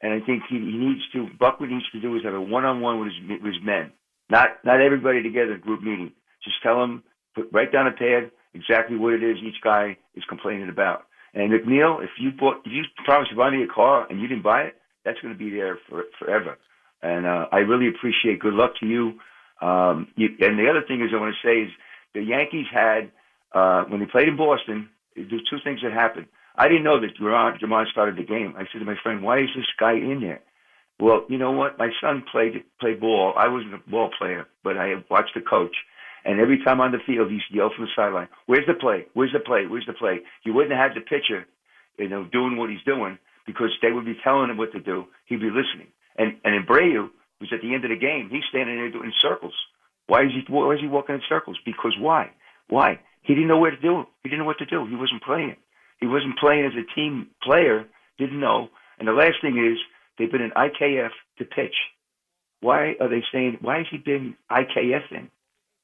[0.02, 1.28] and I think he, he needs to.
[1.38, 3.90] Buck what he needs to do is have a one-on-one with his, with his men,
[4.28, 6.12] not not everybody together group meeting.
[6.44, 7.02] Just tell them,
[7.34, 11.06] put write down a pad exactly what it is each guy is complaining about.
[11.34, 14.26] And McNeil, if you bought, if you promised to buy me a car and you
[14.26, 16.58] didn't buy it, that's going to be there for forever.
[17.02, 18.40] And uh, I really appreciate.
[18.40, 19.18] Good luck to you.
[19.62, 20.28] Um, you.
[20.40, 21.70] And the other thing is, I want to say is
[22.14, 23.10] the Yankees had
[23.52, 26.26] uh, when they played in Boston, there's two things that happened.
[26.56, 28.54] I didn't know that Jamon started the game.
[28.56, 30.40] I said to my friend, "Why is this guy in there?"
[30.98, 31.78] Well, you know what?
[31.78, 33.32] My son played played ball.
[33.36, 35.74] I wasn't a ball player, but I watched the coach.
[36.24, 38.74] And every time on the field, he used to yell from the sideline, "Where's the
[38.74, 39.06] play?
[39.14, 39.66] Where's the play?
[39.66, 41.46] Where's the play?" He wouldn't have had the pitcher,
[41.98, 45.06] you know, doing what he's doing because they would be telling him what to do.
[45.26, 45.88] He'd be listening.
[46.16, 48.28] And and Abreu was at the end of the game.
[48.30, 49.54] He's standing there doing circles.
[50.06, 51.58] Why is he why is he walking in circles?
[51.64, 52.30] Because why?
[52.68, 53.00] Why?
[53.22, 54.06] He didn't know where to do.
[54.22, 54.86] He didn't know what to do.
[54.86, 55.56] He wasn't playing.
[56.00, 57.86] He wasn't playing as a team player.
[58.18, 58.68] Didn't know.
[58.98, 59.78] And the last thing is
[60.18, 61.74] they've been in IKF to pitch.
[62.60, 63.58] Why are they saying?
[63.60, 65.30] Why has he been IKF in?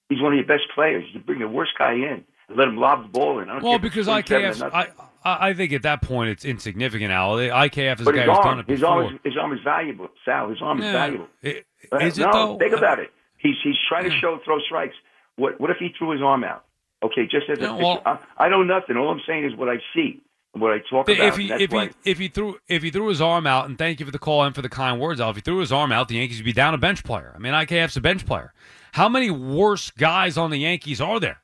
[0.09, 1.05] He's one of your best players.
[1.13, 3.49] You bring the worst guy in and let him lob the ball in.
[3.51, 4.71] I don't Well, care if it's because IKF.
[4.73, 4.89] I,
[5.25, 7.11] I I think at that point it's insignificant.
[7.11, 9.03] Al, IKF is But a guy who's done it his before.
[9.05, 10.51] arm, is, his arm is valuable, Sal.
[10.51, 10.87] His arm Yeah.
[10.87, 11.29] is valuable.
[11.45, 12.59] I- Uh, is it no, though?
[12.59, 13.13] think about it.
[13.39, 14.95] He's he's trying to show throw strikes.
[15.37, 16.65] What what if he threw his arm out?
[17.03, 18.97] Okay, just as a Yeah, well- I, I know nothing.
[18.97, 20.21] All I'm saying is what I see
[20.61, 21.19] what I talk about.
[21.19, 23.79] if he if why, he if he threw if he threw his arm out, and
[23.79, 25.31] thank you for the call and for the kind words, Al.
[25.31, 27.33] If he threw his arm out, the Yankees would be down a bench player.
[27.35, 28.53] I mean, IKF's a bench player.
[28.93, 31.43] How many worse guys on the Yankees are there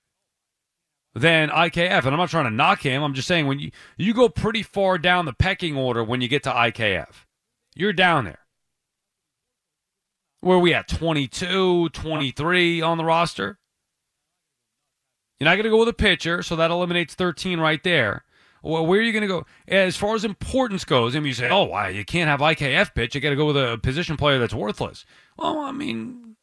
[1.15, 2.05] than IKF?
[2.05, 3.03] And I'm not trying to knock him.
[3.03, 6.29] I'm just saying when you you go pretty far down the pecking order when you
[6.29, 7.27] get to IKF,
[7.75, 8.39] you're down there.
[10.41, 13.59] Where are we at 22, 23 on the roster?
[15.39, 18.25] You're not going to go with a pitcher, so that eliminates 13 right there.
[18.63, 19.47] Well, where are you going to go?
[19.67, 22.95] As far as importance goes, I mean, you say, oh, why you can't have IKF
[22.95, 23.15] pitch.
[23.15, 25.05] You got to go with a position player that's worthless.
[25.37, 26.37] Well, I mean,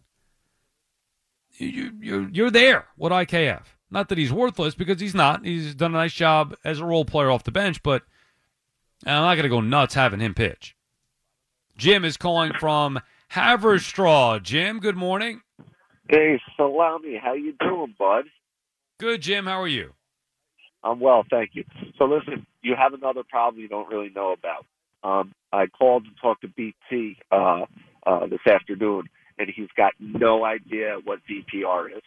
[1.53, 3.63] you, you're, you're there with IKF.
[3.89, 5.45] Not that he's worthless, because he's not.
[5.45, 8.03] He's done a nice job as a role player off the bench, but
[9.05, 10.75] I'm not going to go nuts having him pitch.
[11.77, 12.99] Jim is calling from
[13.32, 14.43] Haverstraw.
[14.43, 15.41] Jim, good morning.
[16.10, 18.25] Hey, Salami, how you doing, bud?
[18.99, 19.45] Good, Jim.
[19.45, 19.93] How are you?
[20.84, 21.65] I'm well, thank you.
[21.98, 24.65] So listen, you have another problem you don't really know about.
[25.04, 27.65] Um, I called and talked to BT uh,
[28.06, 29.04] uh, this afternoon,
[29.38, 32.04] and he's got no idea what VPR is.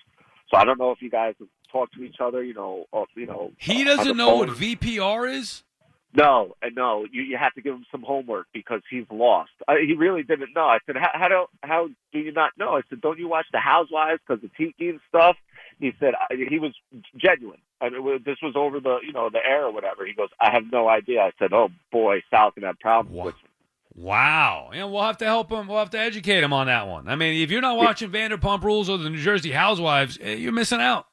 [0.50, 2.42] So I don't know if you guys have talked to each other.
[2.42, 3.52] You know, or, you know.
[3.58, 4.50] He uh, doesn't know what.
[4.50, 5.64] VPR is?
[6.14, 9.52] No, and no, you you have to give him some homework because he's lost.
[9.66, 10.66] I, he really didn't know.
[10.66, 12.76] I said, how, how do how do you not know?
[12.76, 15.36] I said, don't you watch the Housewives because of Tiki and stuff?
[15.80, 16.74] He said I, he was
[17.16, 17.60] genuine.
[17.82, 20.06] I mean, this was over the you know the air or whatever.
[20.06, 21.20] He goes, I have no idea.
[21.20, 23.34] I said, oh boy, Sal can have problems with.
[23.94, 24.70] Wow.
[24.72, 25.66] and we'll have to help him.
[25.66, 27.08] We'll have to educate him on that one.
[27.08, 30.52] I mean, if you're not watching Vanderpump Rules or the New Jersey Housewives, eh, you're
[30.52, 31.06] missing out.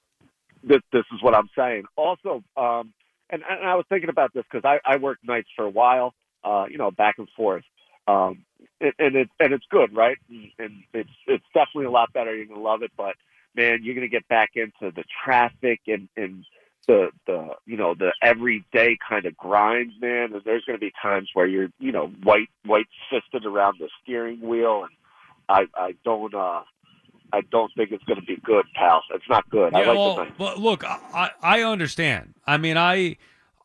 [0.64, 1.84] this, this is what I'm saying.
[1.98, 2.94] Also, um,
[3.30, 6.14] and, and I was thinking about this because I, I worked nights for a while,
[6.44, 7.64] uh, you know, back and forth.
[8.08, 8.46] Um,
[8.82, 10.18] and, and it's and it's good, right?
[10.30, 12.36] And, and it's it's definitely a lot better.
[12.36, 13.16] You're gonna love it, but
[13.56, 16.46] man, you're gonna get back into the traffic and and
[16.90, 20.34] the the you know the everyday kind of grind, man.
[20.34, 24.42] And there's gonna be times where you're you know white white fisted around the steering
[24.42, 24.92] wheel, and
[25.48, 26.64] I I don't uh
[27.32, 29.04] I don't think it's gonna be good, pal.
[29.14, 29.76] It's not good.
[29.76, 30.58] I Yeah, like well, the night.
[30.58, 32.34] look, I, I understand.
[32.48, 33.18] I mean, I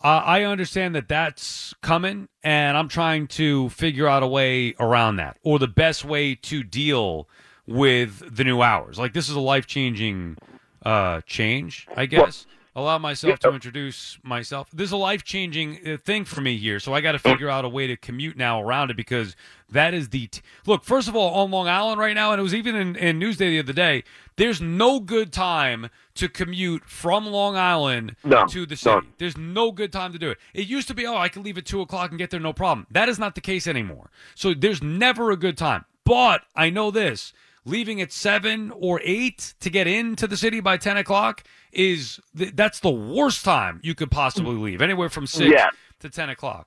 [0.02, 5.16] uh, I understand that that's coming, and I'm trying to figure out a way around
[5.16, 7.26] that, or the best way to deal
[7.66, 8.98] with the new hours.
[8.98, 10.36] Like this is a life changing
[10.84, 12.46] uh, change, I guess.
[12.76, 14.68] Allow myself to introduce myself.
[14.72, 17.48] This is a life changing uh, thing for me here, so I got to figure
[17.48, 19.36] out a way to commute now around it because
[19.70, 20.82] that is the t- look.
[20.84, 23.50] First of all, on Long Island right now, and it was even in, in Newsday
[23.50, 24.02] the other day.
[24.36, 28.96] There's no good time to commute from Long Island No, to the city.
[28.96, 29.06] none.
[29.18, 30.38] There's no good time to do it.
[30.52, 32.52] It used to be, oh, I can leave at two o'clock and get there, no
[32.52, 32.88] problem.
[32.90, 34.10] That is not the case anymore.
[34.34, 35.84] So there's never a good time.
[36.04, 37.32] But I know this:
[37.64, 42.52] leaving at seven or eight to get into the city by ten o'clock is th-
[42.54, 44.80] that's the worst time you could possibly leave.
[44.82, 45.68] Anywhere from six Yeah.
[46.00, 46.66] to ten o'clock.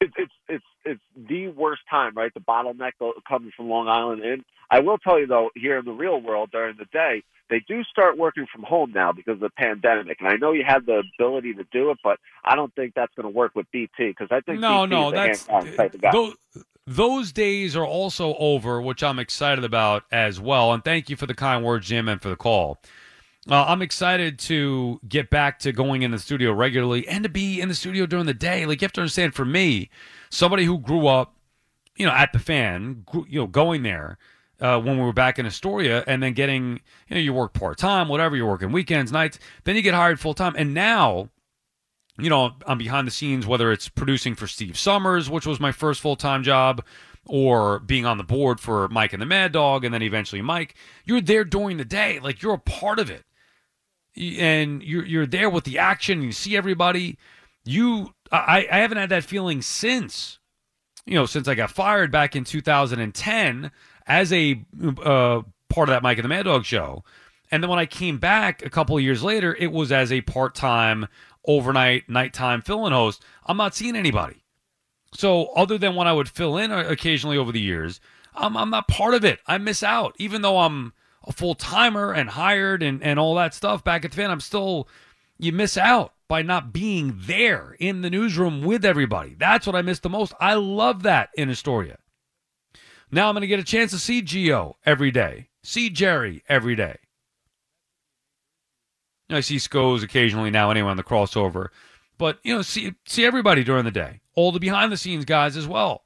[0.00, 2.32] It, it's it's it's the worst time, right?
[2.34, 2.92] The bottleneck
[3.28, 4.44] coming from Long Island in.
[4.70, 7.82] I will tell you though, here in the real world during the day, they do
[7.84, 10.18] start working from home now because of the pandemic.
[10.20, 13.14] And I know you have the ability to do it, but I don't think that's
[13.14, 16.10] going to work with BT because I think No, BT no, that's type of guy.
[16.12, 16.34] those,
[16.88, 20.72] those days are also over, which I'm excited about as well.
[20.72, 22.78] And thank you for the kind words, Jim, and for the call.
[23.48, 27.60] Uh, I'm excited to get back to going in the studio regularly and to be
[27.60, 28.66] in the studio during the day.
[28.66, 29.88] Like you have to understand, for me,
[30.30, 31.36] somebody who grew up,
[31.96, 34.18] you know, at the fan, you know, going there
[34.60, 37.78] uh, when we were back in Astoria, and then getting, you know, you work part
[37.78, 41.28] time, whatever, you're working weekends, nights, then you get hired full time, and now
[42.18, 45.72] you know, I'm behind the scenes, whether it's producing for Steve Somers, which was my
[45.72, 46.82] first full time job,
[47.26, 50.74] or being on the board for Mike and the Mad Dog, and then eventually Mike,
[51.04, 52.18] you're there during the day.
[52.18, 53.24] Like you're a part of it.
[54.16, 56.22] And you're you're there with the action.
[56.22, 57.18] You see everybody.
[57.64, 60.38] You, I, I haven't had that feeling since,
[61.04, 63.72] you know, since I got fired back in 2010
[64.06, 64.64] as a
[65.02, 67.02] uh, part of that Mike and the Mad Dog show.
[67.50, 70.20] And then when I came back a couple of years later, it was as a
[70.20, 71.06] part time,
[71.44, 73.24] overnight, nighttime fill in host.
[73.44, 74.42] I'm not seeing anybody.
[75.14, 78.00] So, other than when I would fill in occasionally over the years,
[78.34, 79.40] I'm, I'm not part of it.
[79.46, 80.14] I miss out.
[80.18, 80.92] Even though I'm
[81.26, 84.40] a full timer and hired and, and all that stuff back at the fan, I'm
[84.40, 84.88] still,
[85.38, 89.34] you miss out by not being there in the newsroom with everybody.
[89.38, 90.32] That's what I miss the most.
[90.40, 91.98] I love that in Astoria.
[93.10, 96.74] Now I'm going to get a chance to see Geo every day, see Jerry every
[96.74, 96.96] day.
[99.30, 101.68] I see Scoes occasionally now anyway on the crossover.
[102.18, 104.20] But, you know, see see everybody during the day.
[104.34, 106.04] All the behind the scenes guys as well.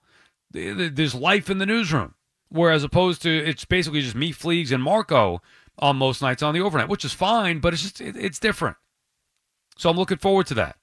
[0.51, 2.15] There's life in the newsroom.
[2.51, 5.41] Whereas opposed to it's basically just me, Fleegs, and Marco
[5.79, 8.77] on most nights on the overnight, which is fine, but it's just it, it's different.
[9.79, 10.77] So I'm looking forward to that.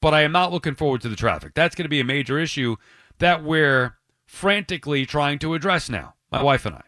[0.00, 1.54] But I am not looking forward to the traffic.
[1.54, 2.76] That's going to be a major issue
[3.18, 3.96] that we're
[4.26, 6.82] frantically trying to address now, my wife and I.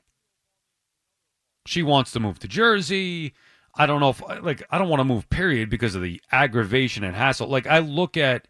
[1.65, 3.35] She wants to move to Jersey.
[3.75, 7.05] I don't know if like I don't want to move period because of the aggravation
[7.05, 7.49] and hassle.
[7.49, 8.49] Like I look at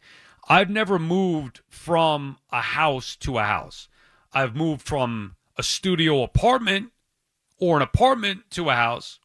[0.49, 3.89] I've never moved from a house to a house.
[4.33, 6.93] I've moved from a studio apartment
[7.59, 9.19] or an apartment to a house.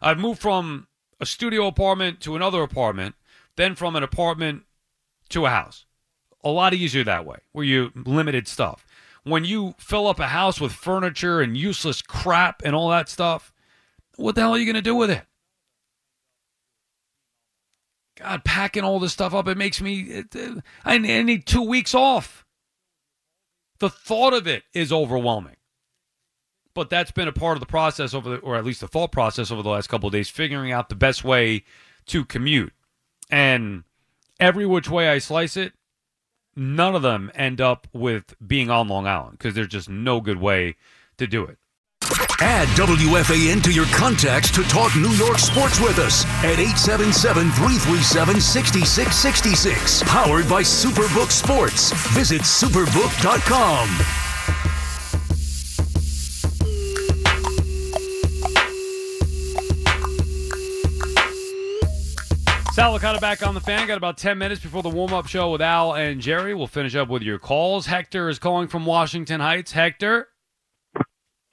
[0.00, 0.86] I've moved from
[1.20, 3.16] a studio apartment to another apartment,
[3.56, 4.62] then from an apartment
[5.30, 5.84] to a house.
[6.44, 8.86] A lot easier that way, where you limited stuff.
[9.24, 13.52] When you fill up a house with furniture and useless crap and all that stuff,
[14.14, 15.24] what the hell are you going to do with it?
[18.16, 20.00] God, packing all this stuff up, it makes me.
[20.02, 22.45] It, I need two weeks off.
[23.78, 25.56] The thought of it is overwhelming.
[26.74, 29.10] But that's been a part of the process over the, or at least the thought
[29.10, 31.64] process over the last couple of days, figuring out the best way
[32.06, 32.72] to commute.
[33.30, 33.84] And
[34.38, 35.72] every which way I slice it,
[36.54, 40.38] none of them end up with being on Long Island because there's just no good
[40.38, 40.76] way
[41.18, 41.58] to do it.
[42.40, 48.40] Add WFAN to your contacts to talk New York sports with us at 877 337
[48.40, 50.02] 6666.
[50.02, 51.92] Powered by Superbook Sports.
[52.12, 53.88] Visit superbook.com.
[62.72, 63.86] Sal Licata back on the fan.
[63.86, 66.54] Got about 10 minutes before the warm up show with Al and Jerry.
[66.54, 67.86] We'll finish up with your calls.
[67.86, 69.72] Hector is calling from Washington Heights.
[69.72, 70.28] Hector?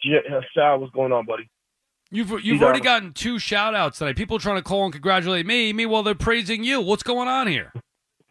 [0.04, 1.50] Yeah, Sal, what's going on, buddy?
[2.12, 4.16] You've you've already gotten two shout outs tonight.
[4.16, 5.74] People trying to call and congratulate me.
[5.74, 6.80] Meanwhile, they're praising you.
[6.80, 7.74] What's going on here?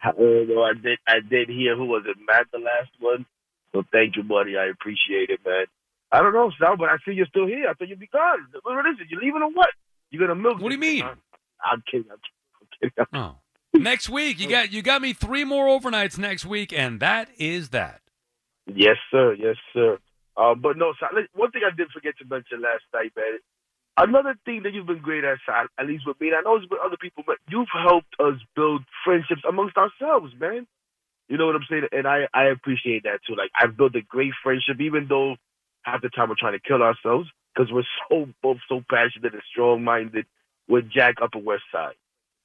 [0.04, 0.98] Uh, no, I did.
[1.06, 3.26] I did hear who was it, Matt, the last one.
[3.72, 4.56] So thank you, buddy.
[4.56, 5.64] I appreciate it, man.
[6.12, 7.68] I don't know, Sal, but I see you're still here.
[7.68, 8.46] I thought you'd be gone.
[8.62, 9.06] What is it?
[9.10, 9.70] You leaving or what?
[10.10, 10.60] You gonna milk?
[10.60, 11.02] What do you mean?
[11.02, 12.06] I'm kidding.
[12.10, 12.18] I'm
[12.80, 13.06] kidding.
[13.14, 13.36] Oh,
[13.72, 17.70] next week you got you got me three more overnights next week, and that is
[17.70, 18.00] that.
[18.66, 19.34] Yes, sir.
[19.34, 19.98] Yes, sir.
[20.36, 20.94] Uh, but no,
[21.34, 23.38] one thing I did forget to mention last night, man.
[23.98, 25.38] Another thing that you've been great at,
[25.78, 28.40] at least with me, and I know it's with other people, but you've helped us
[28.56, 30.66] build friendships amongst ourselves, man.
[31.28, 31.88] You know what I'm saying?
[31.92, 33.34] And I, I appreciate that too.
[33.36, 35.36] Like I've built a great friendship, even though
[35.82, 39.42] half the time we're trying to kill ourselves because we're so both so passionate and
[39.50, 40.26] strong minded
[40.68, 41.94] with Jack Upper West Side.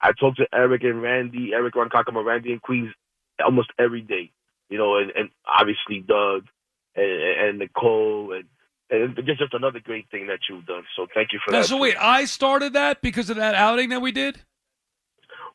[0.02, 2.94] I talk to Eric and Randy, Eric Ronkakama, Randy and Queens
[3.44, 4.32] almost every day.
[4.70, 6.46] You know, and, and obviously Doug
[6.98, 8.45] and, and Nicole and
[8.89, 10.84] and it's just another great thing that you've done.
[10.95, 11.68] So thank you for Now, that.
[11.68, 14.39] so wait, I started that because of that outing that we did.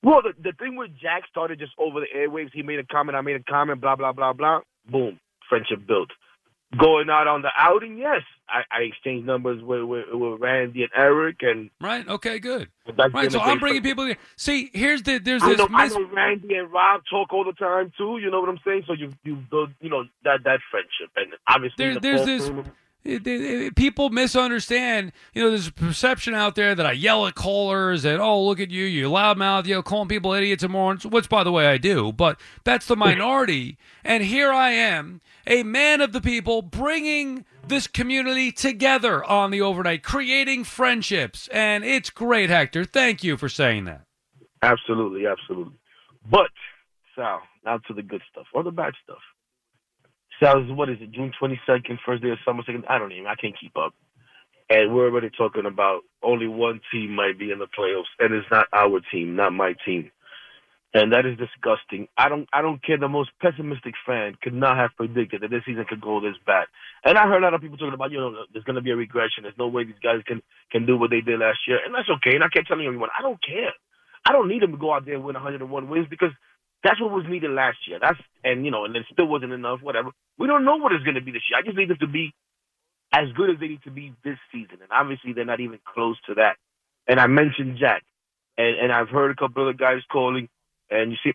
[0.03, 2.51] Well, the, the thing with Jack started just over the airwaves.
[2.53, 4.61] He made a comment, I made a comment, blah, blah, blah, blah.
[4.91, 5.19] Boom.
[5.49, 6.11] Friendship built.
[6.79, 8.23] Going out on the outing, yes.
[8.49, 11.37] I, I exchanged numbers with, with, with Randy and Eric.
[11.43, 12.07] and Right.
[12.09, 12.39] Okay.
[12.39, 12.69] Good.
[12.97, 13.31] Right.
[13.31, 14.05] So I'm bringing people.
[14.05, 14.17] In.
[14.37, 15.59] See, here's the there's I this.
[15.59, 18.19] know, I know Randy and Rob talk all the time too.
[18.19, 18.85] You know what I'm saying?
[18.87, 22.47] So you you build you know that that friendship, and obviously there, the there's this.
[22.47, 22.73] Freeman-
[23.05, 25.13] it- it- it- people misunderstand.
[25.35, 28.61] You know, there's a perception out there that I yell at callers and oh, look
[28.61, 31.05] at you, you loudmouth, you know, calling people idiots and morons.
[31.07, 32.13] Which, by the way, I do.
[32.13, 33.79] But that's the minority.
[34.05, 39.61] and here I am, a man of the people, bringing this community together on the
[39.61, 42.85] overnight, creating friendships, and it's great, Hector.
[42.85, 44.03] Thank you for saying that.
[44.63, 45.75] Absolutely, absolutely.
[46.29, 46.51] But
[47.15, 49.19] Sal, now to the good stuff or the bad stuff.
[50.41, 51.13] Sal, what is it?
[51.13, 52.63] June twenty second, first day of summer.
[52.67, 53.27] Second, I don't even.
[53.27, 53.95] I can't keep up.
[54.71, 58.47] And we're already talking about only one team might be in the playoffs, and it's
[58.51, 60.11] not our team, not my team.
[60.95, 62.09] and that is disgusting.
[62.19, 62.99] I don't I don't care.
[62.99, 66.67] The most pessimistic fan could not have predicted that this season could go this bad.
[67.05, 68.91] And I heard a lot of people talking about, you know, there's going to be
[68.91, 69.45] a regression.
[69.45, 72.11] There's no way these guys can can do what they did last year, and that's
[72.19, 72.35] okay.
[72.35, 73.73] And I kept telling everyone, I don't care.
[74.29, 76.31] I don't need them to go out there and win 101 wins because
[76.83, 77.99] that's what was needed last year.
[78.01, 79.81] That's and you know, and it still wasn't enough.
[79.83, 80.11] Whatever.
[80.39, 81.59] We don't know what it's going to be this year.
[81.59, 82.33] I just need them to be
[83.13, 86.17] as good as they need to be this season, and obviously they're not even close
[86.27, 86.57] to that.
[87.07, 88.03] And I mentioned Jack,
[88.57, 90.49] and and I've heard a couple other guys calling,
[90.91, 91.33] and you see,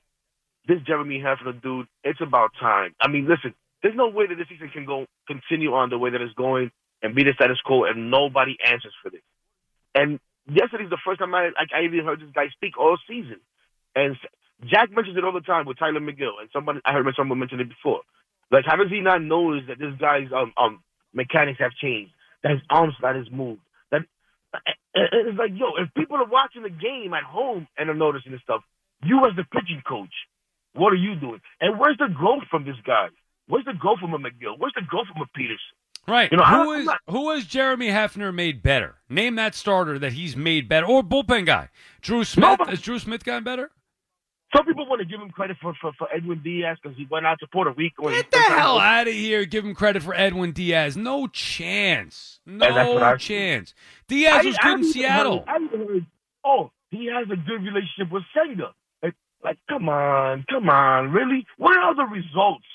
[0.68, 2.96] this Jeremy Hefner dude, it's about time.
[3.00, 6.10] I mean, listen, there's no way that this season can go continue on the way
[6.10, 6.72] that it's going
[7.02, 9.22] and be the status quo, and nobody answers for this.
[9.94, 10.20] And
[10.50, 13.40] yesterday's the first time I like I even heard this guy speak all season,
[13.96, 14.18] and
[14.66, 17.60] Jack mentions it all the time with Tylor Megill, and somebody I heard someone mention
[17.60, 18.02] it before.
[18.52, 20.84] Like, how does he not notice that this guy's um um
[21.14, 22.12] mechanics have changed,
[22.44, 23.62] that his arm slot has moved?
[23.92, 24.02] That
[24.96, 28.42] it's like, yo, if people are watching the game at home and are noticing this
[28.42, 28.62] stuff,
[29.04, 30.14] you as the pitching coach,
[30.74, 31.42] what are you doing?
[31.62, 33.10] And where's the growth from this guy?
[33.48, 34.58] Where's the growth from a McGill?
[34.58, 35.62] Where's the growth from a Peters?
[36.08, 36.32] Right.
[36.32, 38.96] You know, who I'm not- who has Jeremy Hefner made better?
[39.10, 41.70] Name that starter that he's made better, or bullpen guy.
[42.02, 42.60] Drew Smith.
[42.68, 43.72] Has Drew Smith gotten better?
[44.56, 47.26] Some people want to give him credit for for, for Edwin Diaz because he went
[47.26, 48.10] out to Puerto Rico.
[48.10, 49.46] Get the hell out of here!
[49.46, 50.96] Give him credit for Edwin Diaz.
[50.96, 52.40] No chance.
[52.46, 53.74] And that's what No chance.
[54.08, 55.44] Diaz was good in even Seattle.
[55.46, 56.06] Heard, I heard,
[56.46, 58.74] oh, he has a good relationship with Senga.
[59.04, 61.46] Like, like, come on, come on, really?
[61.58, 62.66] What are the results?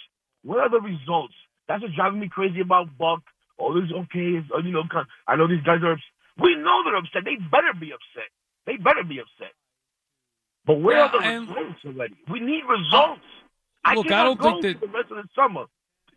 [0.44, 1.34] What are the results?
[1.68, 3.22] That's what's driving me crazy about Buck.
[3.58, 4.42] Oh, this okay.
[4.42, 4.82] It's, uh, you know,
[5.26, 5.92] I know these guys are.
[5.92, 6.02] Ups-
[6.40, 7.24] we know they're upset.
[7.24, 8.28] They better be upset.
[8.66, 9.52] They better be upset.
[10.66, 12.14] But where Yeah, are the and- results already?
[12.30, 13.20] We need results.
[13.84, 15.64] I Look, I cannot don't go think that- for the rest of the summer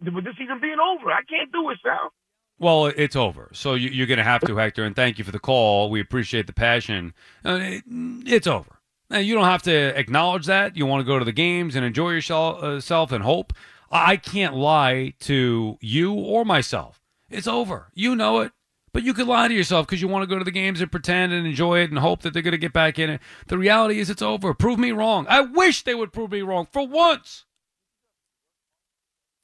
[0.02, 1.12] with this season being over.
[1.12, 2.12] I can't do it, Sal.
[2.60, 3.50] Well, it's over.
[3.54, 4.84] So you, you're going to have to, Hector.
[4.86, 5.90] And thank you for the call.
[5.90, 7.14] We appreciate the passion.
[7.44, 7.60] Uh,
[8.26, 8.80] it's over.
[9.10, 10.78] Now, you don't have to acknowledge that.
[10.78, 13.52] You want to go to the games and enjoy yourself uh, and hope.
[13.92, 17.02] I I can't lie to you or myself.
[17.30, 17.90] It's over.
[17.94, 18.52] You know it.
[18.96, 20.90] But you could lie to yourself because you want to go to the games and
[20.90, 23.22] pretend and enjoy it and hope that they're going to get back in it.
[23.48, 24.54] The reality is it's over.
[24.54, 25.26] Prove me wrong.
[25.28, 27.44] I wish they would prove me wrong for once.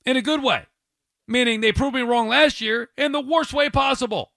[0.06, 0.68] In a good way.
[1.28, 4.32] Meaning they proved me wrong last year in the worst way possible.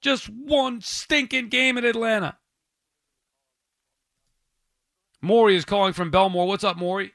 [0.00, 2.38] Just one stinking game in Atlanta.
[5.20, 6.46] Maury is calling from Bellmore.
[6.46, 7.12] What's up, Maury?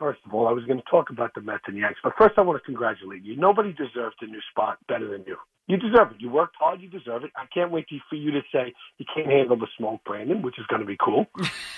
[0.00, 2.38] First of all, I was going to talk about the Mets and Yanks, but first
[2.38, 3.36] I want to congratulate you.
[3.36, 5.36] Nobody deserves the new spot better than you.
[5.66, 6.20] You deserve it.
[6.20, 6.80] You worked hard.
[6.80, 7.32] You deserve it.
[7.36, 10.64] I can't wait for you to say you can't handle the smoke, Brandon, which is
[10.68, 11.26] going to be cool.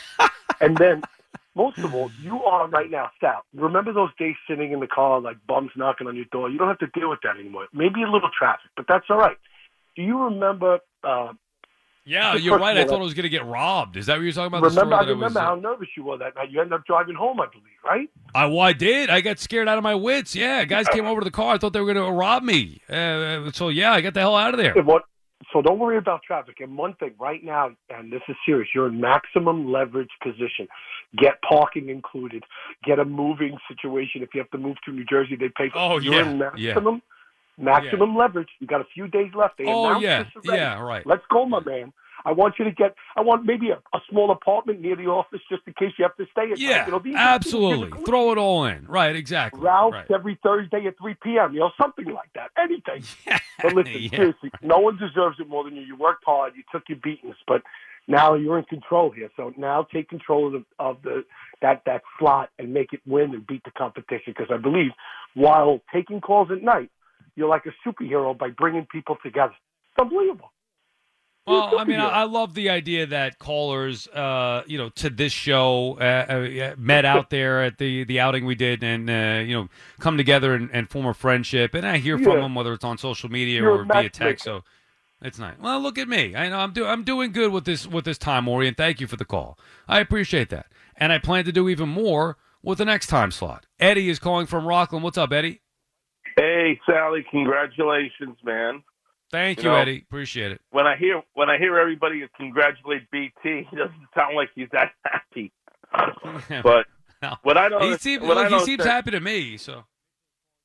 [0.61, 1.03] and then,
[1.57, 3.43] most of all, you are right now, Sal.
[3.57, 6.49] Remember those days sitting in the car, like bums knocking on your door?
[6.49, 7.66] You don't have to deal with that anymore.
[7.75, 9.37] Maybe a little traffic, but that's all right.
[9.97, 10.79] Do you remember?
[11.03, 11.33] Uh,
[12.05, 12.76] Yeah, you're right.
[12.76, 13.96] I thought I was going to get robbed.
[13.96, 14.68] Is that what you're talking about?
[14.68, 16.50] remember, I remember I how nervous you were that night.
[16.50, 18.11] You ended up driving home, I believe, right?
[18.34, 19.09] I, well, I did.
[19.09, 20.34] I got scared out of my wits.
[20.34, 21.55] Yeah, guys came over to the car.
[21.55, 22.80] I thought they were going to rob me.
[22.88, 24.74] Uh, so yeah, I got the hell out of there.
[24.82, 25.03] What,
[25.53, 26.57] so don't worry about traffic.
[26.61, 30.66] And one thing right now, and this is serious, you're in maximum leverage position.
[31.18, 32.42] Get parking included.
[32.84, 34.22] Get a moving situation.
[34.22, 36.42] If you have to move to New Jersey, they pay for Oh, You're yeah, in
[36.57, 36.74] yeah.
[37.62, 38.48] Maximum maximum leverage.
[38.60, 39.58] You got a few days left.
[39.58, 40.58] They Oh, announced yeah, this already.
[40.62, 41.06] yeah, right.
[41.06, 41.92] Let's go, my man.
[42.24, 42.94] I want you to get.
[43.16, 46.16] I want maybe a, a small apartment near the office just in case you have
[46.16, 46.86] to stay at Yeah, night.
[46.86, 47.90] You know, these things absolutely.
[48.04, 48.86] Throw it all in.
[48.86, 49.60] Right, exactly.
[49.60, 50.10] Ralph's Right.
[50.10, 51.54] every Thursday at 3 p.m.
[51.54, 52.50] You know, something like that.
[52.58, 53.02] Anything.
[53.62, 54.16] But listen, Yeah.
[54.16, 55.82] seriously, no one deserves it more than you.
[55.82, 56.54] You worked hard.
[56.56, 57.62] You took your beatings, but
[58.08, 59.30] now you're in control here.
[59.36, 61.24] So now take control of the of the
[61.60, 64.34] that that slot and make it win and beat the competition.
[64.36, 64.90] Because I believe
[65.34, 66.90] while taking calls at night,
[67.37, 69.55] you're like a superhero by bringing people together.
[69.91, 70.53] It's unbelievable.
[71.47, 75.99] Well, I mean, I, love the idea that callers, uh, you know, to this show
[76.01, 79.68] uh, uh, met out there at the, the outing we did, and uh, you know,
[79.99, 81.74] come together and, and form a friendship.
[81.74, 82.43] And I hear from Yeah.
[82.43, 84.45] them whether it's on social media You're or via text.
[84.45, 84.62] So
[85.20, 85.57] it's nice.
[85.61, 86.37] Well, look at me.
[86.37, 89.01] I know I'm doing I'm doing good with this with this time, Ori, and thank
[89.01, 89.59] you for the call.
[89.89, 90.66] I appreciate that,
[90.97, 93.66] and I plan to do even more with the next time slot.
[93.80, 95.03] Eddie is calling from Rockland.
[95.03, 95.61] What's up, Eddie?
[96.37, 98.83] Hey, Sally, congratulations, man.
[99.30, 100.05] Thank You you, know, Eddie.
[100.07, 100.61] Appreciate it.
[100.70, 104.93] When I hear when I hear everybody congratulate BT, he doesn't sound like he's that
[105.05, 105.53] happy.
[106.62, 106.87] But
[107.22, 107.37] No.
[107.43, 109.57] what I don't he seems what I look, he seems happy to me.
[109.57, 109.85] So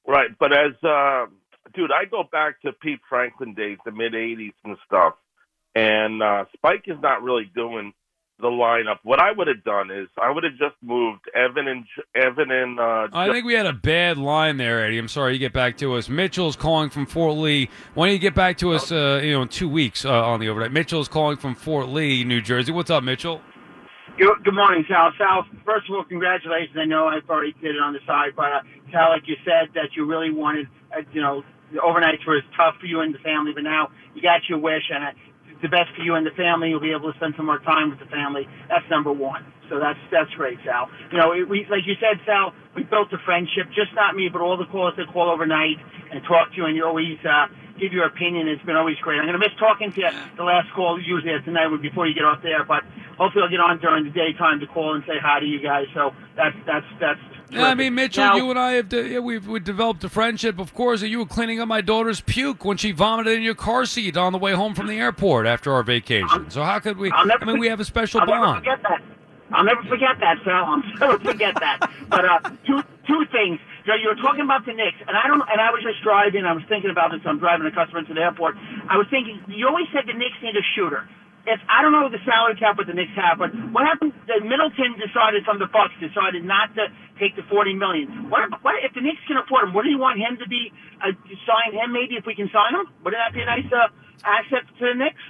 [0.06, 1.26] Right, but as uh,
[1.74, 5.16] dude, I go back to Pete Franklin days, the mid '80s and stuff,
[5.76, 7.94] and uh, Spike is not really doing
[8.40, 8.98] the lineup.
[9.04, 11.86] What I would have done is I would have just moved Evan and
[12.16, 15.00] Evan and uh, I think we had a bad line there, Eddie.
[15.00, 15.34] I'm sorry.
[15.34, 16.08] You get back to us.
[16.08, 17.70] Mitchell's calling from Fort Lee.
[17.96, 18.92] Why don't you get back to us?
[18.92, 20.72] Uh, you know, in two weeks uh, on the overnight.
[20.72, 22.72] Mitchell's calling from Fort Lee, New Jersey.
[22.72, 23.42] What's up, Mitchell?
[24.18, 25.12] Good, good morning, Sal.
[25.18, 26.76] Sal, first of all, congratulations.
[26.76, 28.60] I know I've already did it on the side, but uh,
[28.92, 32.76] Sal, like you said, that you really wanted, uh, you know, the overnights were tough
[32.80, 35.12] for you and the family, but now you got your wish, and uh,
[35.62, 36.70] the best for you and the family.
[36.70, 38.48] You'll be able to spend some more time with the family.
[38.70, 39.46] That's number one.
[39.70, 40.88] So that's that's great, Sal.
[41.12, 42.54] You know, it, we like you said, Sal.
[42.76, 43.68] We built a friendship.
[43.76, 45.76] Just not me, but all the callers that call overnight
[46.12, 48.48] and talk to you, and you always uh, give your opinion.
[48.48, 49.20] It's been always great.
[49.20, 50.12] I'm going to miss talking to you.
[50.38, 52.84] The last call usually at tonight would before you get off there, but
[53.20, 55.86] hopefully I'll get on during the daytime to call and say hi to you guys.
[55.94, 57.20] So that's that's that's.
[57.50, 60.10] Yeah, I mean, Mitchell, Now- you and I have de- yeah, we've, we've developed a
[60.10, 60.60] friendship.
[60.60, 63.86] Of course, you were cleaning up my daughter's puke when she vomited in your car
[63.86, 66.50] seat on the way home from the airport after our vacation.
[66.50, 67.10] So how could we?
[67.10, 68.60] Never I mean, we have a special I'll never bond.
[68.66, 69.02] forget that.
[69.54, 70.54] I'll never forget that, Phil.
[70.54, 71.90] I'll never forget that.
[72.10, 73.60] But uh, two two things.
[73.86, 75.40] You, know, you were talking about the Knicks, and I don't.
[75.48, 76.44] And I was just driving.
[76.44, 77.22] I was thinking about this.
[77.26, 78.58] I'm driving a customer to the airport.
[78.90, 79.40] I was thinking.
[79.48, 81.08] You always said the Knicks need a shooter.
[81.48, 84.12] If I don't know the salary cap what the Knicks have, but what happened?
[84.28, 86.92] That Middleton decided from the Bucks decided not to
[87.24, 88.28] take the 40 million.
[88.28, 89.74] What, what if the Knicks can afford him?
[89.74, 91.16] What do you want him to be uh,
[91.48, 91.96] sign him?
[91.96, 93.88] Maybe if we can sign him, wouldn't that be a nice uh,
[94.28, 95.24] asset to the Knicks?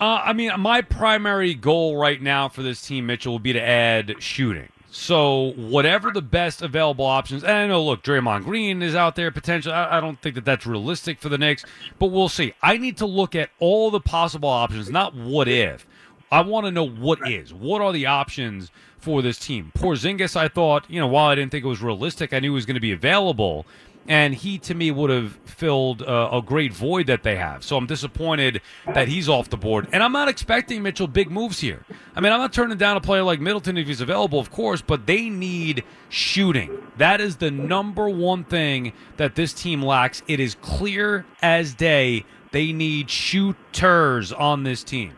[0.00, 3.60] Uh, I mean, my primary goal right now for this team, Mitchell, will be to
[3.60, 4.70] add shooting.
[4.90, 9.30] So whatever the best available options, and I know, look, Draymond Green is out there
[9.30, 9.74] potentially.
[9.74, 11.64] I, I don't think that that's realistic for the Knicks,
[11.98, 12.54] but we'll see.
[12.62, 15.86] I need to look at all the possible options, not what if.
[16.32, 17.52] I want to know what is.
[17.52, 19.72] What are the options for this team?
[19.76, 22.54] Porzingis, I thought, you know, while I didn't think it was realistic, I knew he
[22.54, 23.66] was going to be available
[24.08, 27.62] and he to me would have filled uh, a great void that they have.
[27.62, 31.60] So I'm disappointed that he's off the board, and I'm not expecting Mitchell big moves
[31.60, 31.84] here.
[32.16, 34.80] I mean, I'm not turning down a player like Middleton if he's available, of course,
[34.80, 36.82] but they need shooting.
[36.96, 40.22] That is the number one thing that this team lacks.
[40.26, 42.24] It is clear as day.
[42.50, 45.12] They need shooters on this team.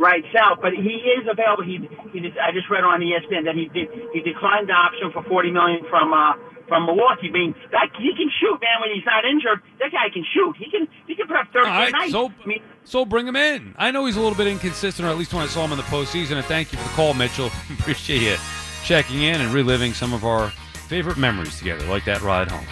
[0.00, 1.62] Right, Sal, but he is available.
[1.62, 1.76] He,
[2.10, 5.50] he I just read on ESPN that he did, he declined the option for forty
[5.50, 6.32] million from uh,
[6.70, 7.30] from Milwaukee.
[7.30, 8.80] Mean, that he can shoot, man.
[8.80, 10.54] When he's not injured, that guy can shoot.
[10.56, 12.10] He can he can put up thirty right, night.
[12.10, 13.74] so I mean, so bring him in.
[13.76, 15.78] I know he's a little bit inconsistent, or at least when I saw him in
[15.78, 16.36] the postseason.
[16.36, 17.50] And thank you for the call, Mitchell.
[17.80, 18.36] Appreciate you
[18.84, 20.50] checking in and reliving some of our
[20.88, 22.66] favorite memories together, like that ride home.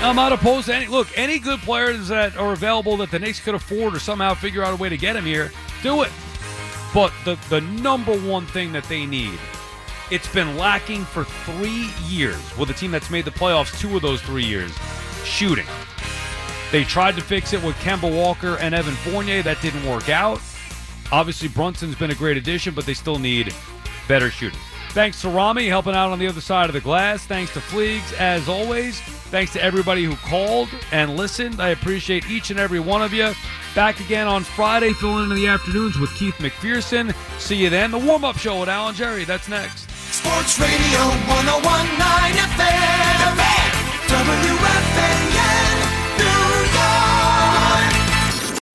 [0.00, 0.86] I'm not opposed to any.
[0.86, 4.62] Look, any good players that are available that the Knicks could afford or somehow figure
[4.62, 5.50] out a way to get him here,
[5.82, 6.10] do it.
[6.92, 9.38] But the the number one thing that they need,
[10.14, 14.02] it's been lacking for three years with a team that's made the playoffs two of
[14.02, 14.72] those three years,
[15.24, 15.66] shooting.
[16.70, 19.42] They tried to fix it with Kemba Walker and Evan Fournier.
[19.42, 20.40] That didn't work out.
[21.10, 23.52] Obviously, Brunson's been a great addition, but they still need
[24.06, 24.58] better shooting.
[24.90, 27.26] Thanks to Rami helping out on the other side of the glass.
[27.26, 29.00] Thanks to Fleegs, as always.
[29.00, 31.60] Thanks to everybody who called and listened.
[31.60, 33.32] I appreciate each and every one of you.
[33.74, 37.12] Back again on Friday, filling in the afternoons with Keith McPherson.
[37.40, 37.90] See you then.
[37.90, 39.24] The warm up show with Alan Jerry.
[39.24, 39.90] That's next.
[40.14, 43.34] Sports Radio 1019 FM.
[44.06, 45.33] WFAN,